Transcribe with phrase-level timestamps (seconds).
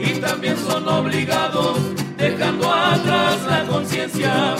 [0.00, 1.78] Y también son obligados,
[2.16, 4.54] dejando atrás la conciencia,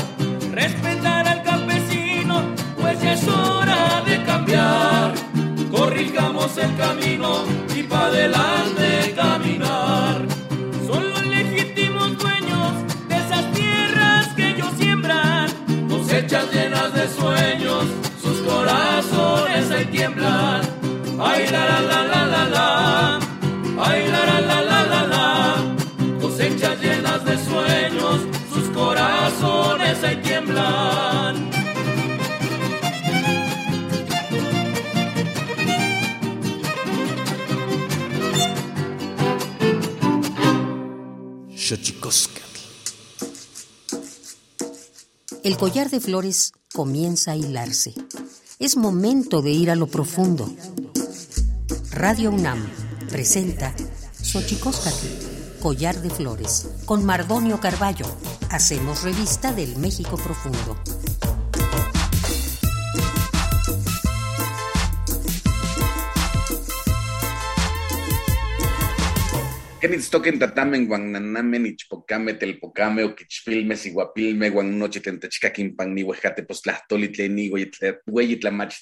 [0.53, 2.43] respetar al campesino,
[2.81, 5.15] pues es hora de cambiar.
[5.71, 10.27] Corrijamos el camino y para adelante caminar.
[10.87, 12.73] Son los legítimos dueños
[13.09, 15.49] de esas tierras que ellos siembran,
[15.89, 17.85] cosechas llenas de sueños,
[18.23, 19.71] sus corazones
[20.07, 20.61] tiemblan.
[21.19, 23.19] Ay, la la la la la la.
[23.79, 28.21] Ay, la la la la la la, cosechas llenas de sueños,
[28.53, 31.51] sus corazones ahí tiemblan.
[45.43, 47.95] El collar de flores comienza a hilarse.
[48.67, 50.53] Es momento de ir a lo profundo.
[51.93, 52.59] Radio UNAM
[53.09, 53.73] presenta
[54.21, 55.07] Xochicóscatl,
[55.63, 58.07] Collar de Flores, con Mardonio Carballo.
[58.51, 60.77] Hacemos revista del México Profundo.
[69.87, 77.47] Kenitztoken tatamen guananamen ichpocame telpocame oquichpilme siguapilme guannochitentechcaquimpan ni huejate postlahtoli tleni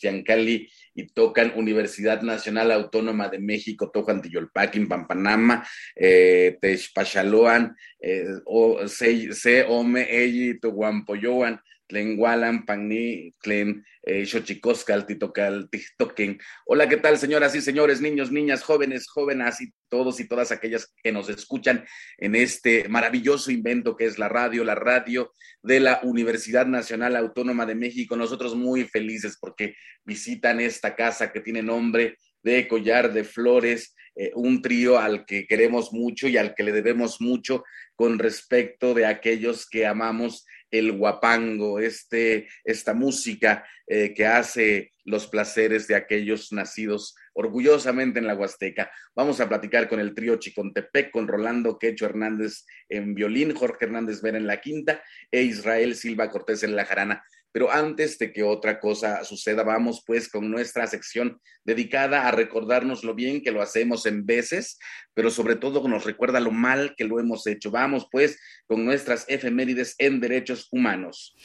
[0.01, 8.89] tiancali y tocan Universidad Nacional Autónoma de México, tocan Tiyolpaquin, Pampanama, eh, Techpachaloan, eh, o
[8.89, 16.39] se ome eyi toguampoyoan, tlen Walan, Pagni, tlen eh, Xochicoscal, Titocal, Titoquen.
[16.67, 20.93] Hola, ¿qué tal, señoras y señores, niños, niñas, jóvenes, jóvenes y todos y todas aquellas
[21.03, 21.85] que nos escuchan
[22.19, 27.67] en este maravilloso invento que es la radio, la radio de la Universidad Nacional Autónoma
[27.67, 28.17] de México.
[28.17, 29.75] Nosotros muy felices porque
[30.05, 35.47] visitan esta casa que tiene nombre de Collar de Flores, eh, un trío al que
[35.47, 37.65] queremos mucho y al que le debemos mucho
[37.97, 40.45] con respecto de aquellos que amamos
[40.79, 48.27] el guapango, este, esta música eh, que hace los placeres de aquellos nacidos orgullosamente en
[48.27, 48.91] la Huasteca.
[49.15, 54.23] Vamos a platicar con el trío Chicontepec, con Rolando Quecho Hernández en violín, Jorge Hernández
[54.23, 57.25] Vera en la quinta e Israel Silva Cortés en la jarana.
[57.55, 63.05] Pero antes de que otra cosa suceda, vamos pues con nuestra sección dedicada a recordarnos
[63.05, 64.77] lo bien que lo hacemos en veces,
[65.15, 67.71] pero sobre todo nos recuerda lo mal que lo hemos hecho.
[67.71, 71.37] Vamos pues con nuestras efemérides en derechos humanos.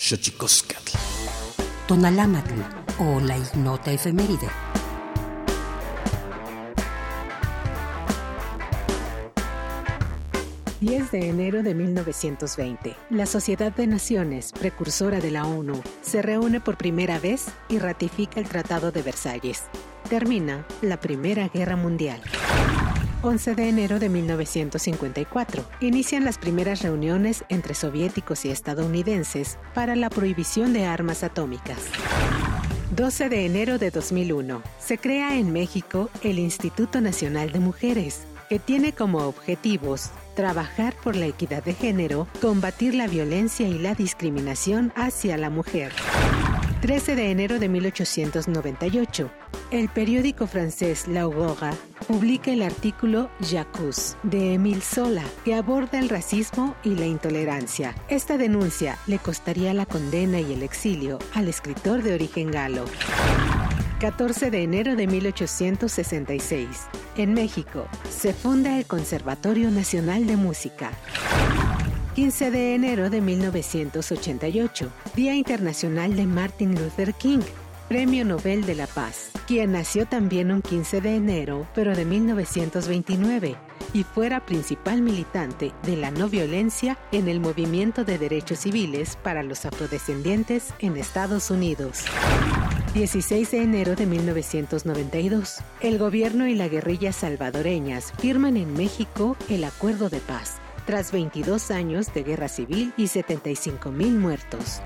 [1.88, 2.60] Tonalámatl
[2.98, 4.50] o la ignota efeméride.
[10.82, 16.62] 10 de enero de 1920, la Sociedad de Naciones, precursora de la ONU, se reúne
[16.62, 19.64] por primera vez y ratifica el Tratado de Versalles.
[20.10, 22.22] Termina la Primera Guerra Mundial.
[23.24, 25.66] 11 de enero de 1954.
[25.82, 31.80] Inician las primeras reuniones entre soviéticos y estadounidenses para la prohibición de armas atómicas.
[32.96, 34.64] 12 de enero de 2001.
[34.80, 41.16] Se crea en México el Instituto Nacional de Mujeres que tiene como objetivos trabajar por
[41.16, 45.92] la equidad de género, combatir la violencia y la discriminación hacia la mujer.
[46.82, 49.30] 13 de enero de 1898,
[49.72, 51.74] el periódico francés L'Aurora
[52.08, 57.94] publica el artículo Jacques de Émile Zola, que aborda el racismo y la intolerancia.
[58.08, 62.86] Esta denuncia le costaría la condena y el exilio al escritor de origen galo.
[64.00, 66.68] 14 de enero de 1866.
[67.18, 70.92] En México, se funda el Conservatorio Nacional de Música.
[72.16, 77.42] 15 de enero de 1988, Día Internacional de Martin Luther King,
[77.90, 83.58] Premio Nobel de la Paz, quien nació también un 15 de enero, pero de 1929,
[83.94, 89.44] y fuera principal militante de la no violencia en el movimiento de derechos civiles para
[89.44, 92.06] los afrodescendientes en Estados Unidos.
[92.94, 95.58] 16 de enero de 1992.
[95.80, 101.70] El gobierno y la guerrilla salvadoreñas firman en México el Acuerdo de Paz, tras 22
[101.70, 104.82] años de guerra civil y 75 mil muertos.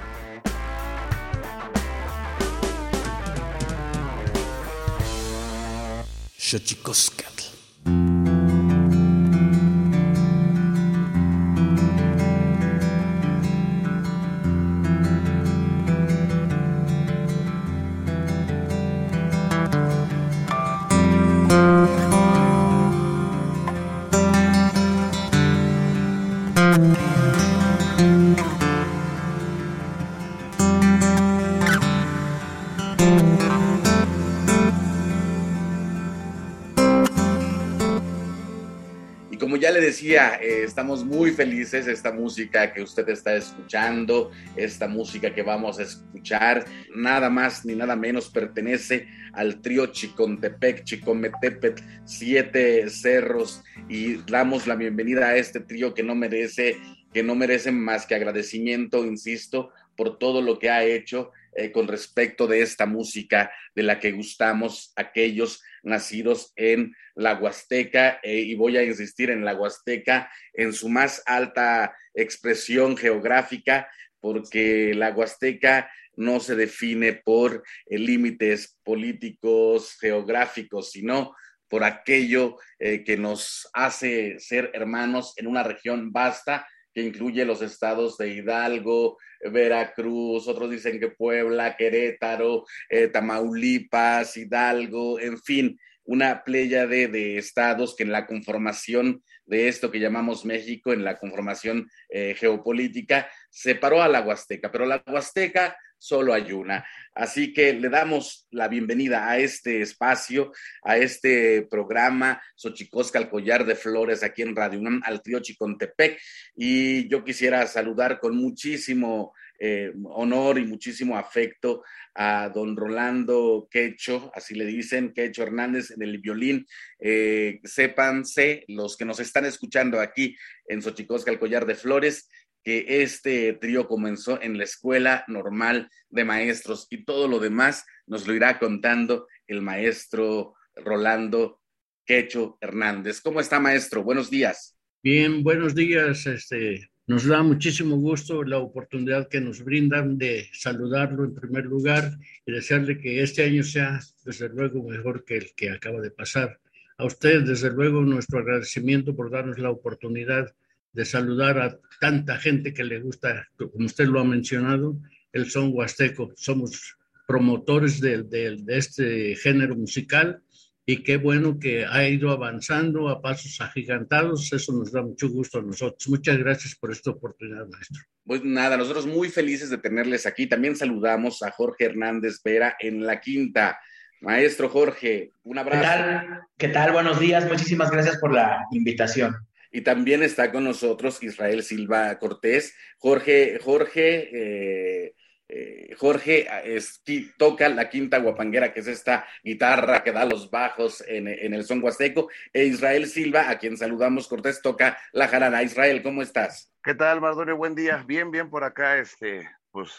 [39.60, 45.80] Decía, eh, estamos muy felices esta música que usted está escuchando, esta música que vamos
[45.80, 46.66] a escuchar,
[46.96, 54.76] nada más ni nada menos pertenece al trío Chicontepec, Chicometepet, Siete Cerros, y damos la
[54.76, 56.78] bienvenida a este trío que no merece,
[57.14, 61.88] que no merece más que agradecimiento, insisto, por todo lo que ha hecho eh, con
[61.88, 68.56] respecto de esta música de la que gustamos aquellos nacidos en la Huasteca, eh, y
[68.56, 73.90] voy a insistir en la Huasteca en su más alta expresión geográfica,
[74.20, 81.36] porque la Huasteca no se define por eh, límites políticos, geográficos, sino
[81.68, 88.18] por aquello que nos hace ser hermanos en una región vasta que incluye los estados
[88.18, 89.18] de Hidalgo,
[89.52, 97.96] Veracruz, otros dicen que Puebla, Querétaro, eh, Tamaulipas, Hidalgo, en fin, una playa de, estados
[97.96, 104.02] que en la conformación de esto que llamamos México, en la conformación eh, geopolítica, separó
[104.02, 106.84] a la Huasteca, pero la Huasteca solo hay una.
[107.14, 110.52] Así que le damos la bienvenida a este espacio,
[110.82, 116.20] a este programa Xochicosca al Collar de Flores aquí en Radio UNAM, al trío Chicontepec.
[116.56, 121.84] Y yo quisiera saludar con muchísimo eh, honor y muchísimo afecto
[122.16, 126.68] a don Rolando Quecho, así le dicen, Quecho Hernández en el violín.
[127.00, 130.36] Eh, sépanse, los que nos están escuchando aquí
[130.68, 132.28] en Xochicosca al Collar de Flores,
[132.64, 138.28] que este trío comenzó en la Escuela Normal de Maestros y todo lo demás nos
[138.28, 141.62] lo irá contando el maestro Rolando
[142.06, 143.22] Quecho Hernández.
[143.22, 144.04] ¿Cómo está, maestro?
[144.04, 144.78] Buenos días.
[145.02, 146.26] Bien, buenos días.
[146.26, 152.12] Este, nos da muchísimo gusto la oportunidad que nos brindan de saludarlo en primer lugar
[152.46, 156.60] y desearle que este año sea, desde luego, mejor que el que acaba de pasar.
[156.98, 160.54] A usted, desde luego, nuestro agradecimiento por darnos la oportunidad
[160.94, 164.98] de saludar a tanta gente que le gusta, como usted lo ha mencionado,
[165.32, 166.32] el son huasteco.
[166.36, 166.96] Somos
[167.28, 170.42] promotores de, de, este género musical
[170.86, 174.54] y qué bueno que ha ido avanzando a pasos agigantados.
[174.54, 176.08] Eso nos da mucho gusto a nosotros.
[176.10, 178.04] Muchas gracias por esta oportunidad, maestro.
[178.26, 180.46] Pues nada, nosotros muy felices de tenerles aquí.
[180.46, 183.80] También saludamos a Jorge Hernández Vera en la quinta.
[184.22, 185.82] Maestro Jorge, un abrazo.
[185.82, 186.42] ¿Qué tal?
[186.58, 186.92] ¿Qué tal?
[186.92, 187.46] Buenos días.
[187.48, 189.36] Muchísimas gracias por la invitación.
[189.76, 192.76] Y también está con nosotros Israel Silva Cortés.
[193.00, 195.16] Jorge, Jorge, eh,
[195.50, 197.02] eh, Jorge es,
[197.40, 201.84] toca la quinta guapanguera, que es esta guitarra que da los bajos en, el son
[201.84, 202.30] huasteco.
[202.54, 205.64] E Israel Silva, a quien saludamos, Cortés, toca la jarana.
[205.64, 206.72] Israel, ¿cómo estás?
[206.84, 207.58] ¿Qué tal, Mardonio?
[207.58, 208.04] Buen día.
[208.06, 209.90] Bien, bien por acá, este, pues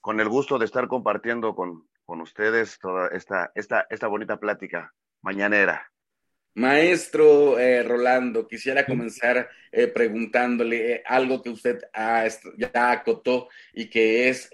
[0.00, 4.94] con el gusto de estar compartiendo con, con ustedes toda esta, esta, esta bonita plática
[5.20, 5.92] mañanera.
[6.54, 11.80] Maestro eh, Rolando, quisiera comenzar eh, preguntándole eh, algo que usted
[12.56, 14.50] ya acotó y que es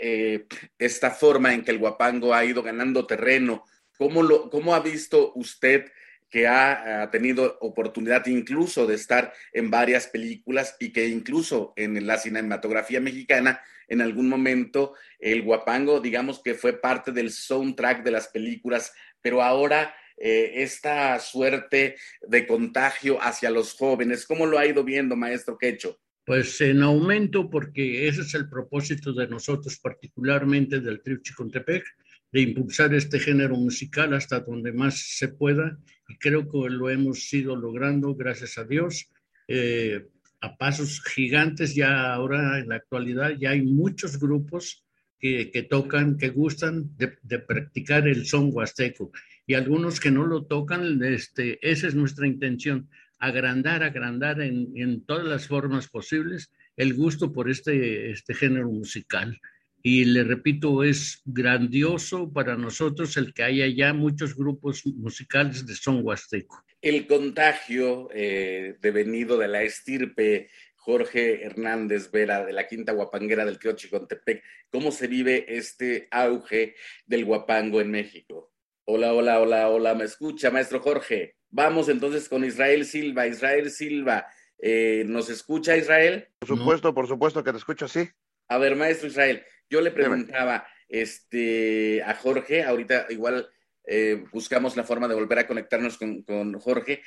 [0.79, 3.65] esta forma en que el guapango ha ido ganando terreno.
[3.97, 5.87] ¿Cómo, lo, cómo ha visto usted
[6.29, 12.19] que ha, tenido oportunidad incluso de estar en varias películas y que incluso en la
[12.19, 18.29] cinematografía mexicana, en algún momento, el guapango, digamos que fue parte del soundtrack de las
[18.29, 21.97] películas, pero ahora eh, esta suerte
[22.27, 25.99] de contagio hacia los jóvenes, ¿cómo lo ha ido viendo, maestro Quecho?
[26.25, 31.85] Pues en aumento, porque ese es el propósito de nosotros, particularmente del Trio Chicontepec,
[32.33, 37.33] de impulsar este género musical hasta donde más se pueda y creo que lo hemos
[37.33, 39.11] ido logrando, gracias a Dios,
[39.49, 40.07] eh,
[40.41, 41.75] a pasos gigantes.
[41.75, 44.85] Ya ahora, en la actualidad, ya hay muchos grupos
[45.19, 49.11] que, que tocan, que gustan de, practicar el son huasteco
[49.47, 52.89] y algunos que no lo tocan, este, esa es nuestra intención,
[53.19, 59.41] agrandar, agrandar en, en todas las formas posibles el gusto por este, este género musical
[59.89, 65.77] y le repito, es grandioso para nosotros el que haya ya muchos grupos musicales de
[65.77, 66.61] son huasteco.
[66.83, 73.61] El contagio eh, devenido de la estirpe Jorge Hernández Vera de la Quinta Guapanguera del
[73.61, 76.75] Chicontepec, ¿cómo se vive este auge
[77.07, 78.56] del guapango en México?
[78.89, 81.35] Hola, hola, hola, hola, ¿me escucha, maestro Jorge?
[81.51, 83.27] Vamos entonces con Israel Silva.
[83.27, 84.29] Israel Silva,
[84.59, 86.29] eh, ¿nos escucha Israel?
[86.39, 88.09] Por supuesto, por supuesto que te escucho, sí.
[88.47, 93.51] A ver, maestro Israel, yo le preguntaba este, a Jorge, ahorita igual
[93.83, 97.03] eh, buscamos la forma de volver a conectarnos con, Jorge.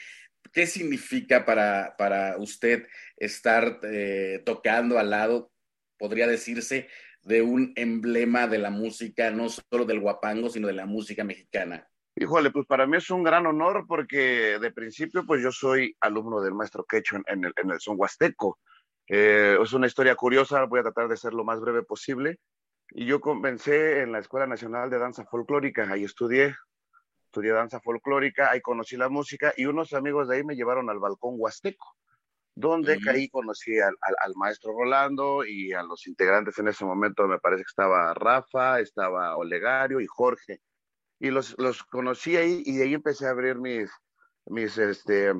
[0.52, 5.54] ¿Qué significa para, para usted estar eh, tocando al lado,
[5.98, 6.90] podría decirse,
[7.30, 11.88] de un emblema de la música, no solo del guapango, sino de la música mexicana?
[12.16, 16.42] Híjole, pues para mí es un gran honor porque de principio pues yo soy alumno
[16.42, 18.58] del maestro Quecho en, el, en el son huasteco.
[19.08, 22.40] Eh, es una historia curiosa, voy a tratar de ser lo más breve posible.
[22.90, 26.56] Y yo comencé en la Escuela Nacional de Danza Folclórica, ahí estudié,
[27.26, 30.98] estudié danza folclórica, ahí conocí la música y unos amigos de ahí me llevaron al
[30.98, 31.96] balcón huasteco,
[32.60, 37.40] donde ahí conocí al, al, maestro Rolando y a los integrantes en ese momento, me
[37.40, 40.60] parece que estaba Rafa, estaba Olegario y Jorge.
[41.20, 43.90] Y los, los conocí ahí y de ahí empecé a abrir mis,
[44.46, 45.34] mis, este,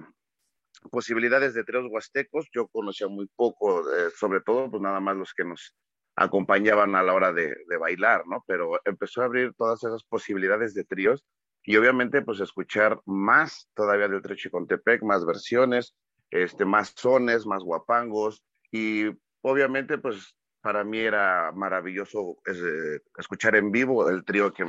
[0.92, 5.34] posibilidades de tríos huastecos, yo conocía muy poco, eh, sobre todo, pues nada más los
[5.34, 5.76] que nos
[6.16, 8.44] acompañaban a la hora de, bailar, ¿no?
[8.48, 11.26] Pero empezó a abrir todas esas posibilidades de tríos
[11.64, 15.96] y obviamente, pues escuchar más todavía del trío Chicontepec, más versiones,
[16.30, 19.06] este, más sones, más guapangos y
[19.42, 24.66] obviamente, pues para mí era maravilloso eh, escuchar en vivo el trío que,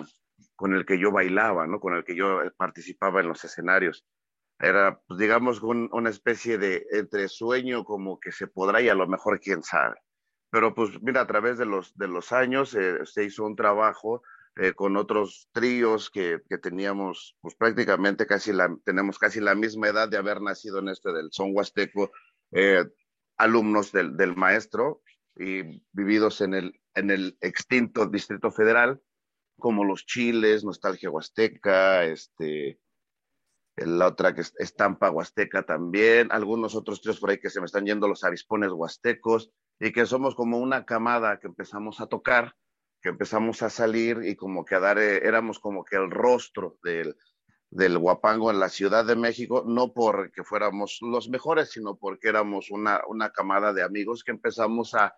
[0.57, 1.81] con el que yo bailaba, ¿no?
[1.81, 4.05] Con el que yo participaba en los escenarios
[4.59, 9.09] era, pues, digamos, una especie de entre sueño como que se podrá y a lo
[9.09, 9.97] mejor quién sabe.
[10.51, 14.23] Pero pues mira, a través de los, de los años eh, se hizo un trabajo
[14.57, 19.89] eh, con otros tríos que, que, teníamos, pues prácticamente casi la, tenemos casi la misma
[19.89, 22.11] edad de haber nacido en este del son huasteco,
[22.53, 22.85] eh,
[23.37, 25.03] alumnos del, del, maestro
[25.37, 29.01] y vividos en el, en el extinto Distrito Federal,
[29.59, 32.81] como los Chiles, Nostalgia Huasteca, este,
[33.77, 37.67] la otra que es Estampa Huasteca también, algunos otros tres por ahí que se me
[37.67, 42.55] están yendo los avispones huastecos, y que somos como una camada que empezamos a tocar,
[43.01, 46.79] que empezamos a salir y como que a dar, eh, éramos como que el rostro
[46.83, 47.17] del,
[47.71, 52.71] del guapango en la Ciudad de México, no porque fuéramos los mejores, sino porque éramos
[52.71, 55.15] una, una camada de amigos que empezamos a,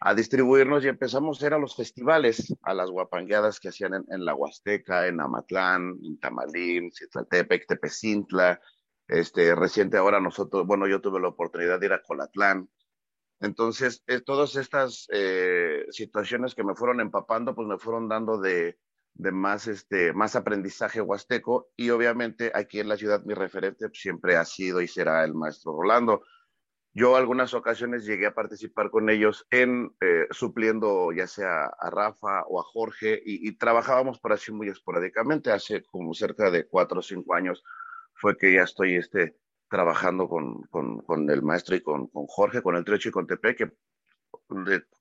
[0.00, 4.24] a distribuirnos y empezamos a ir a los festivales, a las guapangueadas que hacían en,
[4.24, 8.60] la Huasteca, en Amatlán, en Tamalín, Citlaltepec, Tepecintla.
[9.06, 12.68] Este, reciente ahora nosotros, bueno, yo tuve la oportunidad de ir a Colatlán.
[13.44, 18.78] Entonces, eh, todas estas eh, situaciones que me fueron empapando, pues me fueron dando de,
[19.14, 24.44] más, este, más aprendizaje huasteco y obviamente aquí en la ciudad mi referente siempre ha
[24.44, 26.22] sido y será el maestro Rolando
[26.96, 32.44] yo algunas ocasiones llegué a participar con ellos en eh, supliendo ya sea a Rafa
[32.46, 35.50] o a Jorge y, trabajábamos por así muy esporádicamente.
[35.50, 37.64] Hace como cerca de cuatro o cinco años
[38.14, 39.36] fue que ya estoy este,
[39.74, 43.26] trabajando con, con, con el maestro y con, con, Jorge, con el Trecho y con
[43.26, 43.72] Tepe, que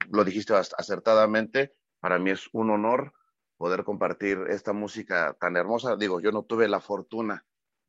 [0.09, 1.75] lo dijiste acertadamente.
[1.99, 3.13] Para mí es un honor
[3.55, 5.95] poder compartir esta música tan hermosa.
[5.95, 7.45] Digo, yo no tuve la fortuna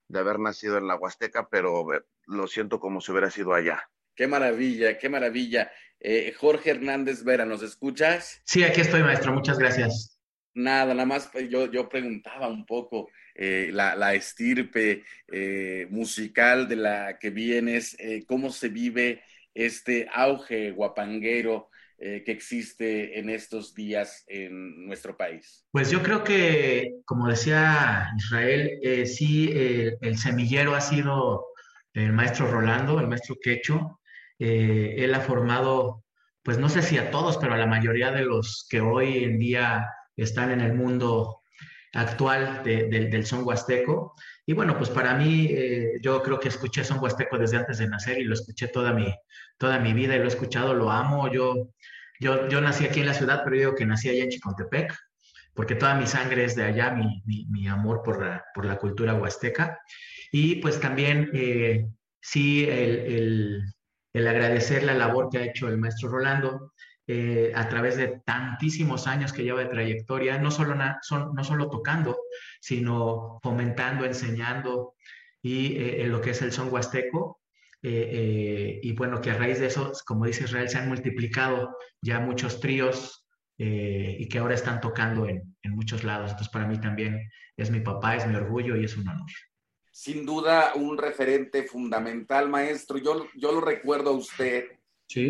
[0.09, 3.89] de haber nacido en la Huasteca, pero eh, lo siento como si hubiera sido allá.
[4.15, 5.73] Qué maravilla, qué maravilla.
[6.01, 8.43] Eh, Jorge Hernández Vera, ¿nos escuchas?
[8.45, 9.33] Sí, aquí estoy, maestro.
[9.33, 10.21] Muchas gracias.
[10.53, 16.77] Nada, nada más pues, yo, yo preguntaba un poco eh, la, estirpe eh, musical de
[16.77, 19.23] la que vienes, cómo se vive
[19.55, 25.65] este auge guapanguero eh, que existe en estos días en nuestro país?
[25.71, 31.47] Pues yo creo que, como decía Israel, eh, sí, el, semillero ha sido
[31.93, 34.01] el maestro Rolando, el maestro Quecho.
[34.41, 36.05] Eh, él ha formado,
[36.43, 39.39] pues no sé si a todos, pero a la mayoría de los que hoy en
[39.39, 41.43] día están en el mundo
[41.95, 44.15] actual del son huasteco.
[44.47, 45.51] Y bueno, pues para mí,
[46.03, 49.15] yo creo que escuché son huasteco desde antes de nacer y lo escuché toda mi,
[49.59, 51.33] toda mi vida y lo he escuchado, lo amo.
[51.33, 51.71] Yo
[52.21, 54.95] yo, yo nací aquí en la ciudad, pero digo que nací allá en Chicontepec,
[55.53, 59.15] porque toda mi sangre es de allá, mi, mi, amor por la, por la, cultura
[59.15, 59.79] huasteca.
[60.33, 61.87] Y pues también, eh,
[62.21, 63.65] sí, el, el,
[64.13, 66.73] el, agradecer la labor que ha hecho el maestro Rolando
[67.07, 71.71] eh, a través de tantísimos años que lleva de trayectoria, no solo, son, no solo
[71.71, 72.17] tocando,
[72.61, 74.95] sino fomentando, enseñando
[75.43, 77.41] y eh, en lo que es el son huasteco
[77.87, 81.77] eh, eh, y bueno, que a raíz de eso, como dice Israel, se han multiplicado
[82.01, 83.27] ya muchos tríos
[83.59, 86.31] eh, y que ahora están tocando en, en, muchos lados.
[86.31, 89.29] Entonces, para mí también es mi papá, es mi orgullo y es un honor.
[89.91, 92.97] Sin duda, un referente fundamental, maestro.
[92.97, 94.65] Yo, yo lo recuerdo a usted,
[95.07, 95.29] ¿Sí?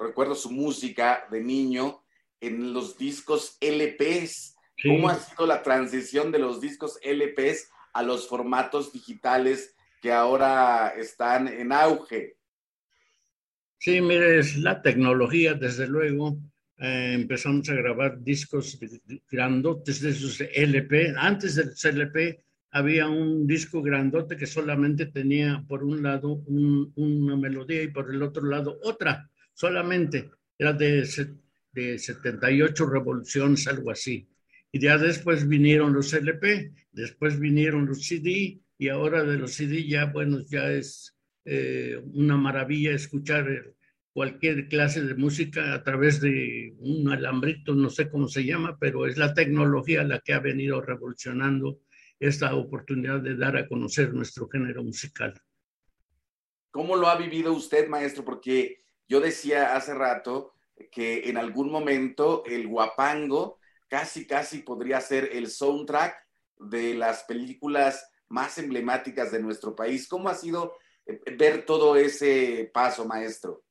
[0.00, 2.02] recuerdo su música de niño
[2.40, 4.56] en los discos LPs.
[4.82, 10.88] ¿Cómo ha sido la transición de los discos LPs a los formatos digitales que ahora
[10.98, 12.36] están en auge.
[13.78, 16.38] Sí, mire, es la tecnología, desde luego.
[16.78, 18.78] Eh, empezamos a grabar discos
[19.30, 21.14] grandotes de esos LP.
[21.16, 27.82] Antes del LP había un disco grandote que solamente tenía por un lado una melodía
[27.82, 30.30] y por el otro lado otra, solamente.
[30.58, 31.06] Era de,
[31.72, 34.26] de 78 revoluciones, algo así.
[34.72, 39.86] Y ya después vinieron los LP, después vinieron los CD, y ahora de los CD
[39.86, 41.14] ya, bueno, ya es
[41.44, 43.74] eh, una maravilla escuchar eh,
[44.14, 49.06] cualquier clase de música a través de un alambrito, no sé cómo se llama, pero
[49.06, 51.80] es la tecnología la que ha venido revolucionando
[52.22, 55.34] esta oportunidad de dar a conocer nuestro género musical.
[56.70, 58.24] ¿Cómo lo ha vivido usted, maestro?
[58.24, 60.54] Porque yo decía hace rato
[60.90, 63.58] que en algún momento el guapango
[63.88, 66.16] casi, casi podría ser el soundtrack
[66.70, 70.08] de las películas más emblemáticas de nuestro país.
[70.08, 73.64] ¿Cómo ha sido eh, ver todo ese paso, maestro?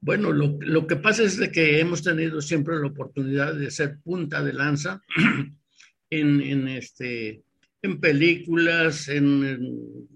[0.00, 4.42] Bueno, lo, que pasa es de que hemos tenido siempre la oportunidad de ser punta
[4.42, 5.00] de lanza
[6.10, 7.44] en, este,
[7.82, 10.08] en películas, en,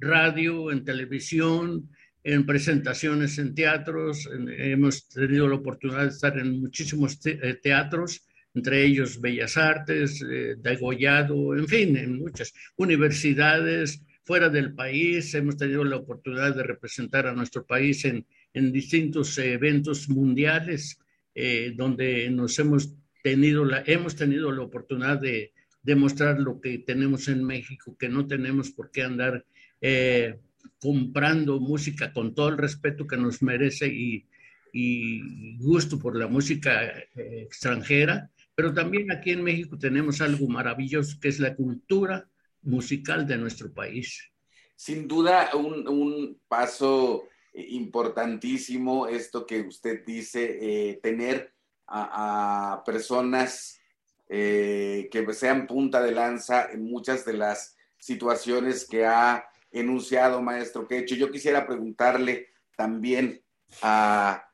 [0.00, 1.90] radio, en televisión,
[2.22, 4.28] en presentaciones en teatros.
[4.58, 10.56] hemos tenido la oportunidad de estar en muchísimos eh, teatros entre ellos Bellas Artes, eh,
[10.58, 15.34] Degollado, en fin, en muchas universidades fuera del país.
[15.34, 20.98] Hemos tenido la oportunidad de representar a nuestro país en, en distintos eventos mundiales
[21.34, 27.28] eh, donde nos hemos tenido, la, hemos tenido la oportunidad de demostrar lo que tenemos
[27.28, 29.44] en México, que no tenemos por qué andar
[29.80, 30.38] eh,
[30.80, 34.26] comprando música con todo el respeto que nos merece y,
[34.72, 41.28] y gusto por la música extranjera, pero también aquí en México tenemos algo maravilloso que
[41.28, 42.28] es la cultura
[42.62, 44.30] musical de nuestro país.
[44.74, 51.52] Sin duda, un, paso importantísimo esto que usted dice, eh, tener
[51.86, 53.80] a, personas
[54.28, 60.86] eh, que sean punta de lanza en muchas de las situaciones que ha enunciado maestro
[60.86, 61.14] Quecho.
[61.14, 63.42] Yo quisiera preguntarle también
[63.82, 64.44] a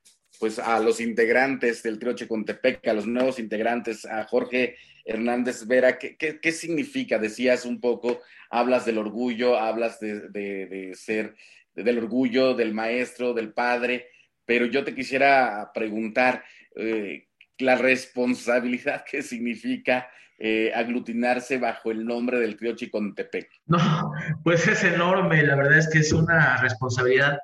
[0.41, 5.99] pues a los integrantes del trío Chicontepec, a los nuevos integrantes, a Jorge Hernández Vera,
[5.99, 7.19] ¿qué, qué, significa?
[7.19, 11.35] Decías un poco, hablas del orgullo, hablas de, de, ser,
[11.75, 14.09] del orgullo del maestro, del padre,
[14.45, 16.45] pero yo te quisiera preguntar
[16.77, 17.29] eh,
[17.59, 23.49] la responsabilidad que significa eh, aglutinarse bajo el nombre del trío Chicontepec.
[23.67, 24.13] No,
[24.43, 27.39] pues es enorme, la verdad es que es una responsabilidad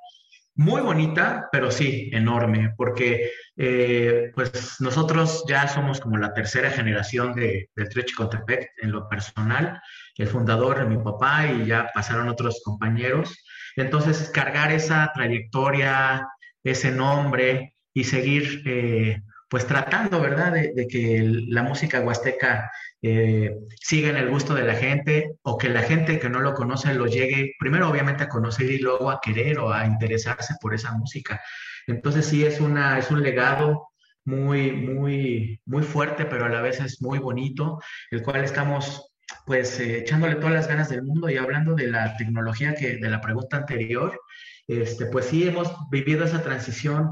[0.56, 7.34] muy bonita, pero sí, enorme, porque eh, pues nosotros ya somos como la tercera generación
[7.34, 9.80] de, del Trio Chicontepec en lo personal,
[10.16, 13.42] el fundador, mi papá, y ya pasaron otros compañeros.
[13.76, 16.28] Entonces, cargar esa trayectoria,
[16.62, 22.70] ese nombre y seguir eh, pues tratando, ¿verdad?, de, que la música huasteca
[23.02, 26.54] eh, siga en el gusto de la gente o que la gente que no lo
[26.54, 30.72] conoce lo llegue, primero obviamente a conocer y luego a querer o a interesarse por
[30.72, 31.40] esa música.
[31.88, 33.88] Entonces sí es, una, es un legado
[34.24, 37.80] muy, muy, muy fuerte, pero a la vez es muy bonito,
[38.12, 39.12] el cual estamos
[39.46, 43.10] pues eh, echándole todas las ganas del mundo y hablando de la tecnología que de
[43.10, 44.20] la pregunta anterior,
[44.68, 47.10] este, pues sí hemos vivido esa transición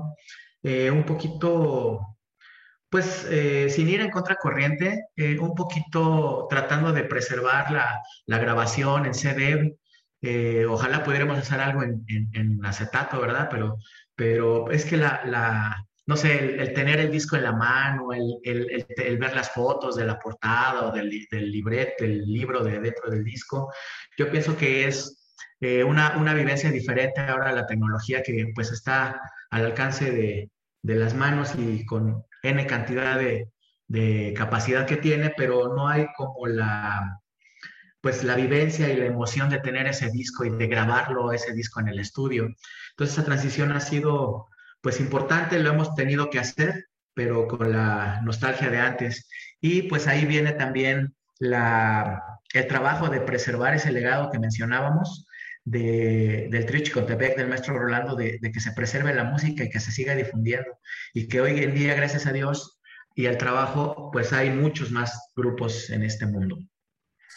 [0.62, 2.17] eh, un poquito,
[2.90, 9.14] pues eh, sin ir en contracorriente, eh, un poquito tratando de preservar la, grabación en
[9.14, 9.76] CD.
[10.68, 13.48] ojalá pudiéramos hacer algo en, acetato, ¿verdad?
[13.50, 13.76] Pero,
[14.14, 18.86] pero es que la, no sé, el, tener el disco en la mano, el, el,
[18.96, 23.10] el, ver las fotos de la portada o del, del libreto, del libro de dentro
[23.10, 23.70] del disco,
[24.16, 25.18] yo pienso que es
[25.60, 29.20] eh, una, una, vivencia diferente ahora la tecnología que pues está
[29.50, 30.50] al alcance de,
[30.82, 33.50] de las manos y con N cantidad de,
[33.86, 37.20] de, capacidad que tiene, pero no hay como la,
[38.00, 41.80] pues la vivencia y la emoción de tener ese disco y de grabarlo, ese disco
[41.80, 42.48] en el estudio.
[42.90, 44.46] Entonces esa transición ha sido
[44.80, 49.28] pues importante, lo hemos tenido que hacer, pero con la nostalgia de antes.
[49.60, 52.22] Y pues ahí viene también la,
[52.54, 55.27] el trabajo de preservar ese legado que mencionábamos
[55.70, 59.80] de, del Trio Chicontepec, del maestro Rolando, de, que se preserve la música y que
[59.80, 60.78] se siga difundiendo.
[61.12, 62.80] Y que hoy en día, gracias a Dios
[63.14, 66.58] y al trabajo, pues hay muchos más grupos en este mundo.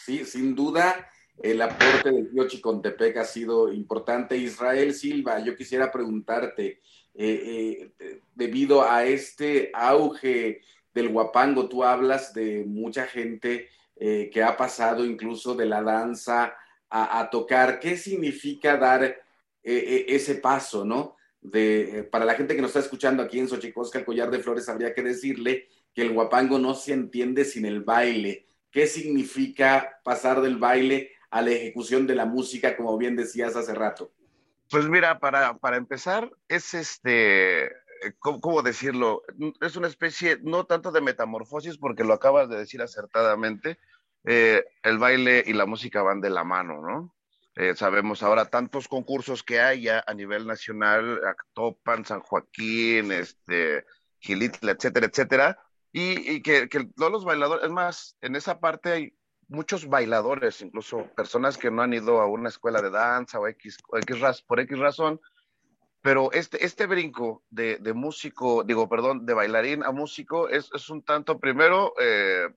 [0.04, 1.08] Sí, sin duda,
[1.42, 4.36] el aporte del Trio Chicontepec ha sido importante.
[4.36, 6.80] Israel Silva, yo quisiera preguntarte,
[7.14, 10.62] eh, eh, debido a este auge
[10.94, 16.54] del guapango, tú hablas de mucha gente eh, que ha pasado incluso de la danza
[16.92, 17.80] a, tocar.
[17.80, 19.16] ¿Qué significa dar
[19.62, 21.16] ese paso, no?
[21.40, 24.68] De, para la gente que nos está escuchando aquí en Xochicosca, el collar de flores,
[24.68, 28.46] habría que decirle que el guapango no se entiende sin el baile.
[28.70, 33.74] ¿Qué significa pasar del baile a la ejecución de la música, como bien decías hace
[33.74, 34.12] rato?
[34.70, 37.70] Pues mira, para, para empezar, es este,
[38.18, 39.22] ¿cómo, decirlo?
[39.60, 43.78] Es una especie, no tanto de metamorfosis, porque lo acabas de decir acertadamente,
[44.24, 47.14] eh, el baile y la música van de la mano, ¿no?
[47.54, 53.84] Eh, sabemos ahora tantos concursos que hay ya a nivel nacional, Actopan, San Joaquín, este,
[54.20, 55.58] Gilitla, etcétera, etcétera,
[55.92, 59.14] y, y que, que, todos los bailadores, es más, en esa parte hay
[59.48, 63.76] muchos bailadores, incluso personas que no han ido a una escuela de danza o X,
[63.92, 65.20] X por X razón,
[66.00, 70.88] pero este, este brinco de, de, músico, digo, perdón, de bailarín a músico es, es
[70.90, 72.48] un tanto primero eh,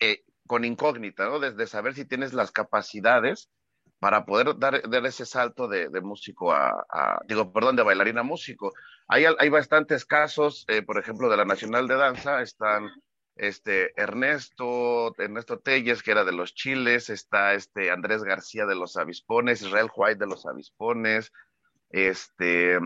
[0.00, 1.38] eh, con incógnita, ¿no?
[1.38, 3.50] Desde saber si tienes las capacidades
[3.98, 8.72] para poder dar, dar ese salto de, músico a, digo, perdón, de bailarín a músico.
[9.08, 12.90] Hay, hay bastantes casos, eh, por ejemplo, de la Nacional de Danza, están
[13.36, 18.96] este Ernesto, Ernesto Telles, que era de los Chiles, está este Andrés García de los
[18.96, 21.32] Avispones, Israel White de los Avispones,
[21.90, 22.78] este,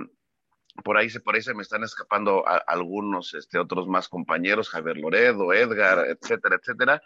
[0.84, 5.52] por ahí por ahí se me están escapando algunos, este, otros más compañeros, Javier Loredo,
[5.52, 7.02] Edgar, etcétera, etcétera.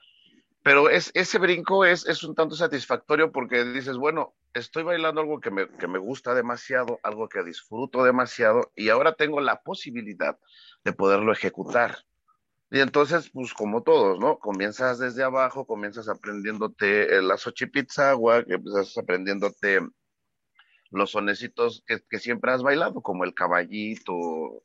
[0.64, 5.50] Pero es, ese brinco es, un tanto satisfactorio porque dices, bueno, estoy bailando algo que
[5.50, 10.38] me, gusta demasiado, algo que disfruto demasiado, y ahora tengo la posibilidad
[10.83, 11.98] de poderlo ejecutar.
[12.70, 14.38] Y entonces, pues como todos, ¿no?
[14.38, 19.81] Comienzas desde abajo, comienzas aprendiéndote la Xochipitzagua, que empiezas aprendiéndote
[20.90, 24.62] los sonecitos que, que, siempre has bailado, como el caballito,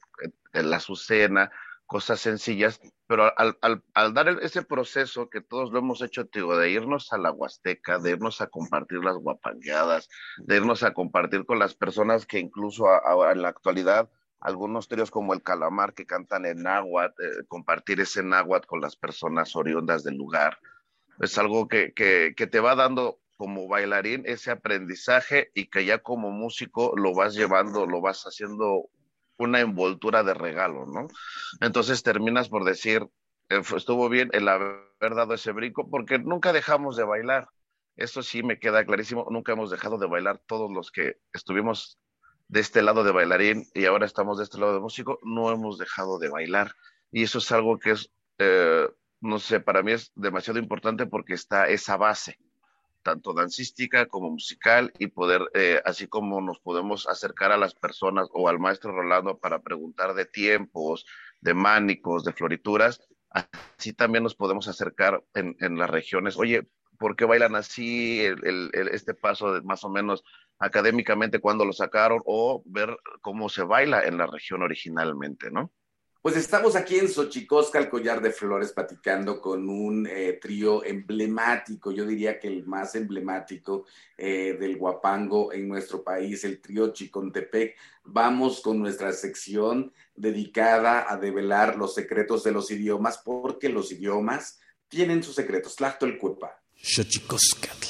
[0.54, 1.52] la azucena,
[1.90, 3.58] cosas sencillas, pero al,
[3.96, 7.98] al, dar ese proceso que todos lo hemos hecho, digo, de irnos a la Huasteca,
[7.98, 12.88] de irnos a compartir las guapangueadas, de irnos a compartir con las personas que incluso
[12.88, 14.08] a, a, en la actualidad
[14.40, 18.96] algunos tríos como el Calamar que cantan en náhuatl, eh, compartir ese náhuatl con las
[18.96, 20.60] personas oriundas del lugar.
[21.20, 26.30] Es algo que, que, te va dando como bailarín ese aprendizaje y que ya como
[26.30, 28.92] músico lo vas llevando, lo vas haciendo
[29.40, 31.08] una envoltura de regalo, ¿no?
[31.62, 33.08] Entonces terminas por decir,
[33.50, 37.50] eh, estuvo bien el haber dado ese brinco porque nunca dejamos de bailar.
[37.96, 42.00] Eso sí me queda clarísimo, nunca hemos dejado de bailar todos los que estuvimos
[42.48, 45.78] de este lado de bailarín y ahora estamos de este lado de músico, no hemos
[45.78, 46.74] dejado de bailar.
[47.12, 48.88] Y eso es algo que es, eh,
[49.22, 52.38] no sé, para mí es demasiado importante porque está esa base,
[53.02, 58.28] tanto dancística como musical, y poder, eh, así como nos podemos acercar a las personas
[58.34, 61.06] o al maestro Rolando para preguntar de tiempos,
[61.42, 66.38] de mánicos, de florituras, así también nos podemos acercar en, en las regiones.
[66.38, 68.22] Oye, ¿por qué bailan así?
[68.22, 70.24] El, el, este paso de más o menos
[70.60, 75.72] académicamente cuando lo sacaron o ver cómo se baila en la región originalmente, ¿no?
[76.22, 81.94] Pues estamos aquí en Xochicosca, el collar de flores, platicando con un eh, trío emblemático,
[81.94, 83.86] yo diría que el más emblemático
[84.18, 87.78] eh, del guapango en nuestro país, el trío Chicontepec.
[88.04, 94.60] Vamos con nuestra sección dedicada a develar los secretos de los idiomas, porque los idiomas
[94.90, 95.78] tienen sus secretos.
[95.78, 96.62] Tlacto el cuepa.
[96.76, 97.88] Xochicoscatl.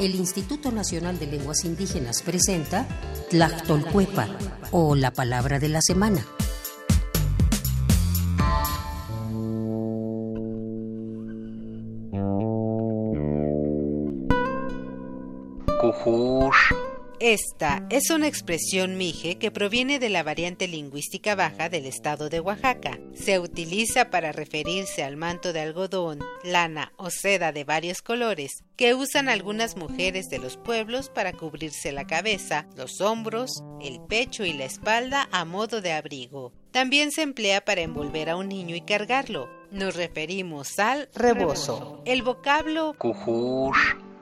[0.00, 2.88] el Instituto Nacional de Lenguas Indígenas presenta
[3.28, 4.38] Tlactolcuepa
[4.70, 6.24] o la palabra de la semana.
[17.20, 22.38] Esta es una expresión mije que proviene de la variante lingüística baja del estado de
[22.38, 23.00] Oaxaca.
[23.12, 28.94] Se utiliza para referirse al manto de algodón, lana o seda de varios colores que
[28.94, 34.52] usan algunas mujeres de los pueblos para cubrirse la cabeza, los hombros, el pecho y
[34.52, 36.52] la espalda a modo de abrigo.
[36.70, 39.48] También se emplea para envolver a un niño y cargarlo.
[39.72, 42.00] Nos referimos al rebozo.
[42.04, 42.94] El vocablo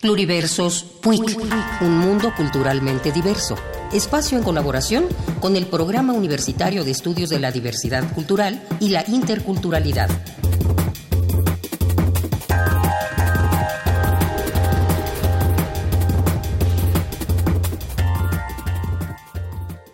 [0.00, 1.38] Pluriversos PUIC,
[1.82, 3.56] un mundo culturalmente diverso.
[3.92, 5.06] Espacio en colaboración
[5.38, 10.08] con el Programa Universitario de Estudios de la Diversidad Cultural y la Interculturalidad.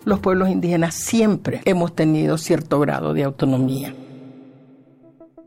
[0.04, 3.96] Los pueblos indígenas siempre hemos tenido cierto grado de autonomía.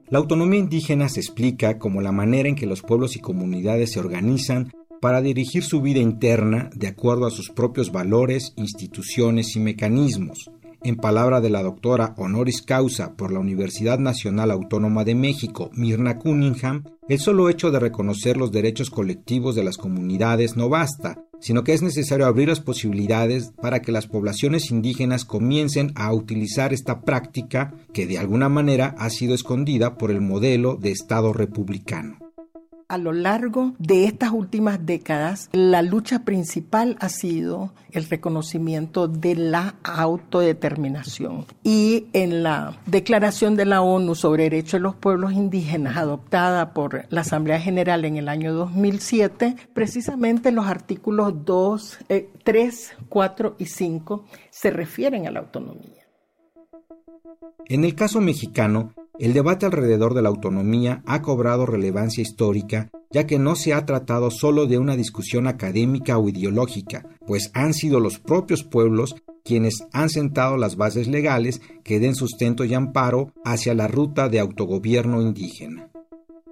[0.09, 3.99] La autonomía indígena se explica como la manera en que los pueblos y comunidades se
[3.99, 10.49] organizan para dirigir su vida interna de acuerdo a sus propios valores, instituciones y mecanismos.
[10.83, 16.17] En palabra de la doctora honoris causa por la Universidad Nacional Autónoma de México, Mirna
[16.17, 21.63] Cunningham, el solo hecho de reconocer los derechos colectivos de las comunidades no basta, sino
[21.63, 27.01] que es necesario abrir las posibilidades para que las poblaciones indígenas comiencen a utilizar esta
[27.01, 32.26] práctica que de alguna manera ha sido escondida por el modelo de Estado republicano.
[32.89, 39.35] A lo largo de estas últimas décadas, la lucha principal ha sido el reconocimiento de
[39.35, 41.45] la autodeterminación.
[41.65, 47.07] Y en la Declaración de la ONU sobre Derechos de los Pueblos Indígenas, adoptada por
[47.09, 51.97] la Asamblea General en el año 2007, precisamente los artículos 2,
[52.45, 55.96] 3, 4 y 5 se refieren a la autonomía.
[57.67, 63.25] En el caso mexicano, el debate alrededor de la autonomía ha cobrado relevancia histórica, ya
[63.25, 67.99] que no se ha tratado solo de una discusión académica o ideológica, pues han sido
[67.99, 73.73] los propios pueblos quienes han sentado las bases legales que den sustento y amparo hacia
[73.73, 75.86] la ruta de autogobierno indígena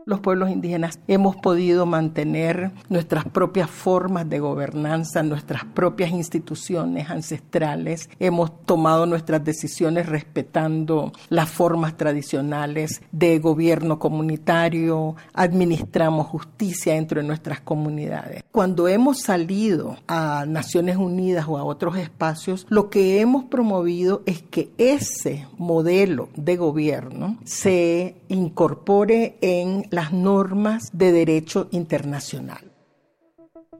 [0.06, 8.10] los pueblos indígenas hemos podido mantener nuestras propias formas de gobernanza, nuestras propias instituciones ancestrales,
[8.20, 17.28] hemos tomado nuestras decisiones respetando las formas tradicionales de gobierno comunitario, administramos justicia dentro de
[17.28, 18.44] nuestras comunidades.
[18.52, 24.41] Cuando hemos salido a Naciones Unidas o a otros espacios, lo que hemos promovido es
[24.44, 32.71] que ese modelo de gobierno se incorpore en las normas de derecho internacional.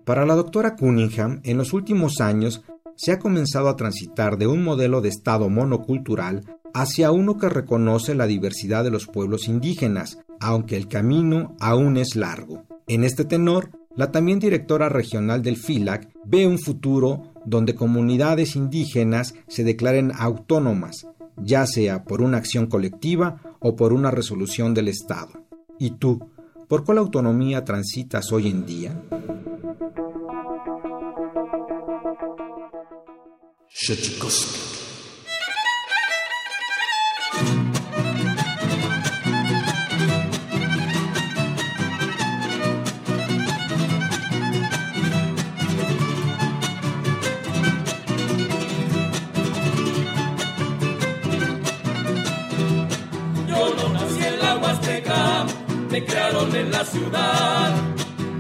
[0.06, 2.64] Para la doctora Cunningham, en los últimos años
[2.96, 8.16] se ha comenzado a transitar de un modelo de Estado monocultural hacia uno que reconoce
[8.16, 12.64] la diversidad de los pueblos indígenas, aunque el camino aún es largo.
[12.88, 19.34] En este tenor, la también directora regional del FILAC ve un futuro donde comunidades indígenas
[19.48, 25.45] se declaren autónomas, ya sea por una acción colectiva o por una resolución del Estado.
[25.80, 26.20] ¿Y tú,
[26.68, 29.02] por cuál autonomía transitas hoy en día?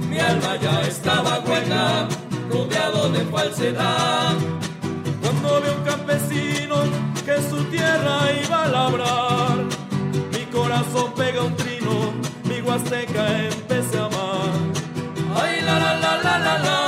[0.09, 2.07] Mi alma ya estaba buena,
[2.49, 4.33] rodeado de falsedad.
[5.21, 6.75] Cuando vi un campesino
[7.25, 9.57] que su tierra iba a labrar,
[10.31, 12.13] mi corazón pega un trino,
[12.45, 14.53] mi huasteca empecé a amar.
[15.35, 16.84] Ay, la la la la la la,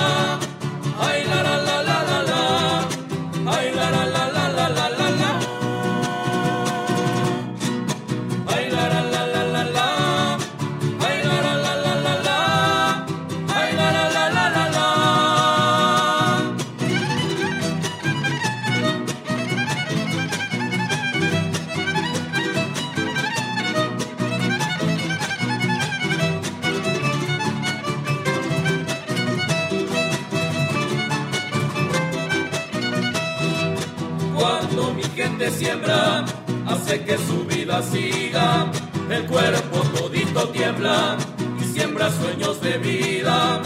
[34.97, 36.25] mi gente siembra,
[36.65, 38.65] hace que su vida siga.
[39.09, 41.15] El cuerpo todito tiembla
[41.61, 43.61] y siembra sueños de vida.